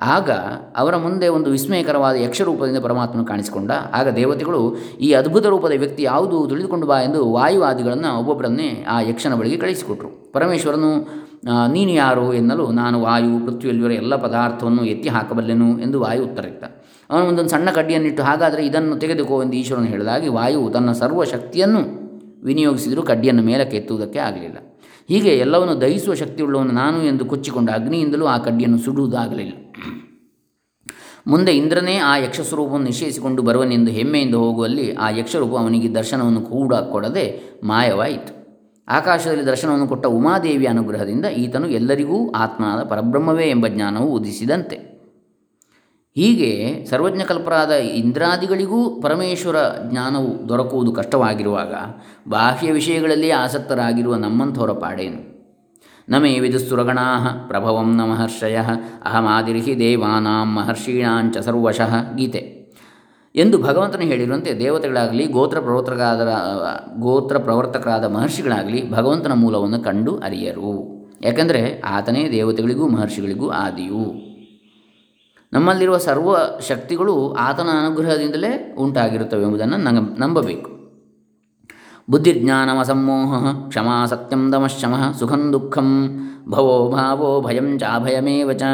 ಆಗ 0.00 0.30
ಅವರ 0.76 0.94
ಮುಂದೆ 0.96 1.26
ಒಂದು 1.28 1.48
ವಿಸ್ಮಯಕರವಾದ 1.50 2.16
ಯಕ್ಷರೂಪದಿಂದ 2.16 2.80
ಪರಮಾತ್ಮನು 2.82 3.24
ಕಾಣಿಸಿಕೊಂಡ. 3.24 3.72
ಆಗ 3.92 4.08
ದೇವತೆಗಳು, 4.08 4.62
ಈ 5.00 5.12
ಅದ್ಭುತ 5.12 5.46
ರೂಪದ 5.46 5.74
ವ್ಯಕ್ತಿ 5.82 6.02
ಯಾವುದು 6.02 6.38
ತಿಳಿದುಕೊಂಡು 6.48 6.86
ಬಾ 6.86 6.96
ಎಂದು 7.00 7.20
ವಾಯುವಾದಿಗಳನ್ನು 7.32 8.10
ಒಬ್ಬೊಬ್ಬರನ್ನೇ 8.18 8.70
ಆ 8.88 8.96
ಯಕ್ಷನ 9.00 9.34
ಬಳಿಗೆ 9.34 9.56
ಕಳಿಸಿಕೊಟ್ರು. 9.56 10.10
ಪರಮೇಶ್ವರನು 10.32 10.90
ನೀನು 11.72 11.90
ಯಾರು? 11.90 12.26
ಎನ್ನಲು, 12.32 12.66
ನಾನು 12.72 12.96
ವಾಯು, 13.02 13.32
ಪೃಥ್ವಿಯಲ್ಲಿರುವ 13.46 13.92
ಎಲ್ಲ 13.92 14.16
ಪದಾರ್ಥವನ್ನು 14.16 14.84
ಎತ್ತಿ 14.84 15.08
ಹಾಕಬಲ್ಲೆನು? 15.08 15.70
ಎಂದು 15.80 16.00
ವಾಯು 16.00 16.24
ಉತ್ತರಿತ್ತ 16.24 16.64
ಅವನು 17.10 17.24
ಒಂದೊಂದು 17.24 17.50
ಸಣ್ಣ 17.50 17.70
ಕಡ್ಡಿಯನ್ನಿಟ್ಟು 17.70 18.22
ಹಾಗಾದರೆ 18.22 18.66
ಇದನ್ನು 18.66 18.96
ತೆಗೆದುಕೋ 18.96 19.42
ಎಂದು 19.42 19.56
ಈಶ್ವರನು 19.56 19.86
ಹೇಳಿದಾಗಿ 19.86 20.28
ವಾಯುವು 20.28 20.70
ತನ್ನ 20.70 20.92
ಸರ್ವ 20.92 21.24
ಶಕ್ತಿಯನ್ನು 21.24 22.04
ವಿನಿಯೋಗಿಸಿದರೂ 22.44 23.02
ಕಡ್ಡಿಯನ್ನು 23.02 23.42
ಮೇಲಕ್ಕೆ 23.42 23.76
ಎತ್ತುವುದಕ್ಕೆ 23.76 24.18
ಆಗಲಿಲ್ಲ. 24.18 24.56
ಹೀಗೆ 25.08 25.28
ಎಲ್ಲವನ್ನು 25.28 25.80
ದಹಿಸುವ 25.80 26.14
ಶಕ್ತಿಯುಳ್ಳವನು 26.14 26.72
ನಾನು 26.72 27.02
ಎಂದು 27.02 27.24
ಕೊಚ್ಚಿಕೊಂಡ 27.24 27.70
ಅಗ್ನಿಯಿಂದಲೂ 27.70 28.26
ಆ 28.26 28.38
ಕಡ್ಡಿಯನ್ನು 28.38 28.78
ಸುಡುವುದಾಗಲಿಲ್ಲ. 28.78 29.52
ಮುಂದೆ 31.26 31.56
ಇಂದ್ರನೇ 31.56 31.96
ಆ 31.96 32.16
ಯಕ್ಷಸ್ವರೂಪವನ್ನು 32.16 32.86
ನಿಶ್ಚಯಿಸಿಕೊಂಡು 32.86 33.42
ಬರುವನೆಂದು 33.42 33.90
ಹೆಮ್ಮೆಯಿಂದ 33.90 34.34
ಹೋಗುವಲ್ಲಿ 34.34 34.92
ಆ 34.94 35.10
ಯಕ್ಷರೂಪ 35.10 35.56
ಅವನಿಗೆ 35.58 35.94
ದರ್ಶನವನ್ನು 35.94 36.40
ಕೂಡ 36.40 36.74
ಕೊಡದೆ 36.74 37.42
ಮಾಯವಾಯಿತು. 37.64 38.44
ಆಕಾಶದಲ್ಲಿ 38.88 39.46
ದರ್ಶನವನ್ನು 39.46 39.88
ಕೊಟ್ಟ 39.88 40.06
ಉಮಾದೇವಿಯ 40.06 40.68
ಅನುಗ್ರಹದಿಂದ 40.68 41.24
ಈತನು 41.24 41.68
ಎಲ್ಲರಿಗೂ 41.68 42.30
ಆತ್ಮನಾದ 42.30 42.84
ಪರಬ್ರಹ್ಮವೇ 42.84 43.50
ಎಂಬ 43.50 43.66
ಜ್ಞಾನವು 43.66 44.12
ಉದಿಸಿದಂತೆ. 44.12 44.93
ಹೀಗೆ 46.16 46.84
ಸರ್ವಜ್ಞಕಲ್ಪರಾದ 46.84 47.70
ಇಂದ್ರಾದಿಗಳಿಗೂ 47.70 49.00
ಪರಮೇಶ್ವರ 49.00 49.56
ಜ್ಞಾನವು 49.90 50.48
ದೊರಕುವುದು 50.48 50.92
ಕಷ್ಟವಾಗಿರುವಾಗ 50.92 51.74
ಬಾಹ್ಯ 52.28 52.72
ವಿಷಯಗಳಲ್ಲಿ 52.72 53.30
ಆಸಕ್ತರಾಗಿರುವ 53.30 54.14
ನಮ್ಮಂಥವರ 54.14 54.70
ಪಾಡೇನು? 54.70 55.50
ನಮೇ 56.08 56.38
ವಿದುಸ್ತುರಗಣಾ 56.38 57.44
ಪ್ರಭವಂ 57.48 57.96
ನ 57.96 58.00
ಮಹರ್ಷಯ 58.04 58.58
ಅಹಮಾದಿರ್ಹಿ 59.04 59.78
ದೇವಾನಾಂ 59.78 60.54
ಮಹರ್ಷೀಣಾಂಚ 60.54 61.38
ಸರ್ವಶಃ 61.38 61.94
ಗೀತೆ. 62.16 62.72
ಎಂದು 63.36 63.62
ಭಗವಂತನು 63.62 64.02
ಹೇಳಿರುವಂತೆ 64.02 64.58
ದೇವತೆಗಳಾಗಲಿ, 64.58 65.26
ಗೋತ್ರ 65.26 65.60
ಪ್ರವರ್ತಕರಾದ 65.60 66.20
ಗೋತ್ರ 67.00 67.38
ಪ್ರವರ್ತಕರಾದ 67.38 68.04
ಮಹರ್ಷಿಗಳಾಗಲಿ 68.04 68.90
ಭಗವಂತನ 68.90 69.32
ಮೂಲವನ್ನು 69.32 69.80
ಕಂಡು 69.80 70.16
ಅರಿಯರು. 70.16 71.04
ಯಾಕೆಂದರೆ 71.22 71.80
ಆತನೇ 71.80 72.30
ದೇವತೆಗಳಿಗೂ 72.30 72.88
ಮಹರ್ಷಿಗಳಿಗೂ 72.88 73.48
ಆದಿಯು. 73.48 74.33
ನಮ್ಮಲ್ಲಿರುವ 75.54 75.96
ಸರ್ವ 75.96 76.36
ಶಕ್ತಿಗಳು 76.68 77.32
ಆತನ 77.32 77.68
ಅನುಗ್ರಹದಿಂದಲೇ 77.80 78.74
ಉಂಟಾಗಿರುತ್ತವೆ 78.78 79.42
ಎಂಬುದನ್ನು 79.42 79.78
ನಂಬಬೇಕು. 80.18 80.70
ಬುದ್ಧಿಜ್ಞಾನಮಸಮ್ಮೋಹ 82.10 83.32
ಕ್ಷಮಾ 83.68 84.06
ಸತ್ಯಂ 84.06 84.52
ದಮಶಮಃ 84.52 85.12
ಸುಖಂ 85.12 85.52
ದುಃಖಂ 85.52 85.88
ಭವೋ 86.48 86.90
ಭಾವೋ 86.90 87.40
ಭಯಂ 87.40 87.78
ಚಾಭಯಮೇವ 87.78 88.52
ಚ 88.52 88.64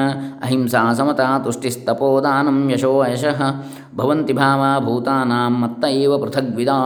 ಅಹಿಂಸಾ 0.43 0.93
ಸಮತಾ 0.93 1.39
ತುಷ್ಟಿಸ್ತಪೋದಾನಂ 1.45 2.59
ಯಶೋ 2.71 3.05
ಯಶಃ 3.13 3.41
ಭವಂತಿ 3.97 4.33
ಭಾವ 4.33 4.63
ಭೂತಾನಾಂ 4.87 5.55
ಮತ್ತ 5.61 5.85
ಏವ 5.85 6.19
ಪೃಥಗ್ವಿದಾ 6.19 6.79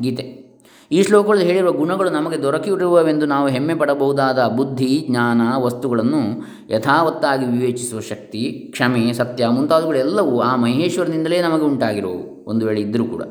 ಗೀತೆ. 0.00 0.43
ಈ 0.90 1.02
ಶ್ಲೋಕಗಳಲ್ಲಿ 1.02 1.46
ಹೇಳಿರುವ 1.46 1.72
ಗುಣಗಳು 1.72 2.10
ನಮಗೆ 2.10 2.42
ದೊರಕಿರುವವೆಂದು 2.42 3.26
ನಾವು 3.26 3.48
ಹೆಮ್ಮೆ 3.48 3.74
ಪಡಬಹುದಾದ 3.74 4.46
ಬುದ್ಧಿ, 4.46 5.06
ಜ್ಞಾನ, 5.10 5.40
ವಸ್ತುಗಳನ್ನು 5.56 6.44
ಯಥಾವತ್ತಾಗಿ 6.70 7.46
ವಿವೇಚಿಸುವ 7.46 8.00
ಶಕ್ತಿ, 8.00 8.68
ಕ್ಷಮೆ, 8.72 9.12
ಸತ್ಯ 9.12 9.48
ಮುಂತಾದವುಗಳೆಲ್ಲವೂ 9.48 10.40
ಆ 10.40 10.56
ಮಹೇಶ್ವರನಿಂದಲೇ 10.56 11.42
ನಮಗೆ 11.42 11.62
ಉಂಟಾಗಿರುವವು 11.62 12.44
ಒಂದು 12.46 12.66
ವೇಳೆ 12.66 12.80
ಇದ್ದರೂ 12.80 13.04
ಕೂಡ. 13.04 13.22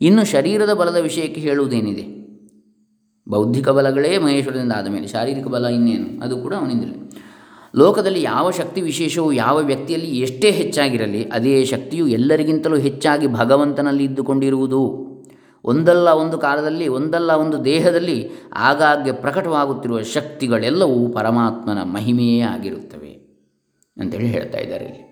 ಇನ್ನು 0.00 0.24
ಶರೀರದ 0.24 0.72
ಬಲದ 0.72 0.96
ವಿಷಯಕ್ಕೆ 0.96 1.40
ಹೇಳುವುದೇನಿದೆ? 1.40 2.20
ಬೌದ್ಧಿಕ 3.28 3.68
ಬಲಗಳೇ 3.68 4.18
ಮಹೇಶ್ವರದಿಂದ 4.18 4.72
ಆದ 4.72 4.88
ಮೇಲೆ, 4.88 5.06
ಶಾರೀರಿಕ 5.06 5.46
ಬಲ 5.46 5.64
ಇನ್ನೇನು? 5.64 6.24
ಅದು 6.24 6.36
ಕೂಡ 6.36 6.54
ಅವನಿಂದಲೇ. 6.54 7.10
ಲೋಕದಲ್ಲಿ 7.76 8.22
ಯಾವ 8.22 8.50
ಶಕ್ತಿ 8.50 8.80
ವಿಶೇಷವು 8.80 9.32
ಯಾವ 9.32 9.58
ವ್ಯಕ್ತಿಯಲ್ಲಿ 9.58 10.06
ಎಷ್ಟೇ 10.06 10.50
ಹೆಚ್ಚಾಗಿರಲಿ, 10.50 11.24
ಅದೇ 11.24 11.64
ಶಕ್ತಿಯು 11.64 12.08
ಎಲ್ಲರಿಗಿಂತಲೂ 12.08 12.76
ಹೆಚ್ಚಾಗಿ 12.76 13.26
ಭಗವಂತನಲ್ಲಿ 13.26 14.04
ಇದ್ದುಕೊಂಡಿರುವುದು. 14.04 15.09
ಒಂದಲ್ಲ 15.64 16.08
ಒಂದು 16.08 16.38
ಕಾಲದಲ್ಲಿ, 16.38 16.88
ಒಂದಲ್ಲ 16.88 17.32
ಒಂದು 17.32 17.64
ದೇಹದಲ್ಲಿ 17.64 18.30
ಆಗಾಗ್ಗೆ 18.54 19.12
ಪ್ರಕಟವಾಗುತ್ತಿರುವ 19.12 20.02
ಶಕ್ತಿಗಳೆಲ್ಲವೂ 20.02 21.08
ಪರಮಾತ್ಮನ 21.08 21.82
ಮಹಿಮೆಯೇ 21.82 22.40
ಆಗಿರುತ್ತವೆ 22.40 23.10
ಅಂತೇಳಿ 24.00 24.26
ಹೇಳ್ತಾ 24.26 24.58
ಇದ್ದಾರೆ 24.58 24.84
ಇಲ್ಲಿ. 24.84 25.10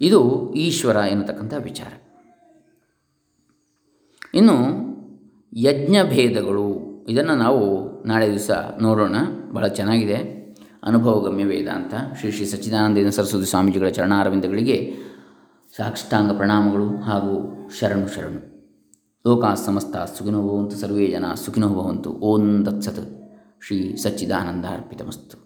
ಇದು 0.00 0.52
ಈಶ್ವರ 0.52 0.96
ಎನ್ನತಕ್ಕಂಥ 0.96 1.54
ವಿಚಾರ. 1.54 1.92
ಇನ್ನು 4.34 4.54
ಯಜ್ಞ 5.56 5.96
ಭೇದಗಳು 6.08 6.94
ಇದನ್ನು 7.08 7.34
ನಾವು 7.36 7.90
ನಾಳೆ 8.06 8.30
ದಿವಸ 8.30 8.50
ನೋಡೋಣ. 8.80 9.16
ಭಾಳ 9.54 9.66
ಚೆನ್ನಾಗಿದೆ. 9.66 10.44
ಅನುಭವಗಮ್ಯ 10.82 11.44
ವೇದಾಂತ, 11.44 11.94
ಶ್ರೀ 12.20 12.30
ಶ್ರೀ 12.30 12.46
ಸಚ್ಚಿದಾನಂದ 12.46 13.08
ಸರಸ್ವತಿ 13.08 13.46
ಸ್ವಾಮೀಜಿಗಳ 13.46 13.88
ಚರಣಾರವಿಂದಗಳಿಗೆ 13.88 14.96
ಸಾಕ್ಷಾಂಗ 15.76 16.36
ಪ್ರಣಾಮಗಳು 16.36 16.96
ಹಾಗೂ 16.96 17.52
ಶರಣು 17.80 18.08
ಶರಣು. 18.08 18.53
ಲೋಕ 19.26 19.44
ಸುಖಿನೋ 20.18 20.48
ಭವಂತು 20.48 20.76
ಸರ್ವೇ 20.76 21.06
ಜನ 21.06 21.24
ಸುಖಿನೋ 21.34 21.68
ಭವಂತು. 21.68 22.10
ಓಂ 22.10 22.64
ತತ್ಸತ್. 22.64 23.32
ಶ್ರೀ 23.66 23.96
ಸಚ್ಚಿದಾನಂದ 23.96 24.64
ಅರ್ಪಿತಮಸ್ತು. 24.64 25.43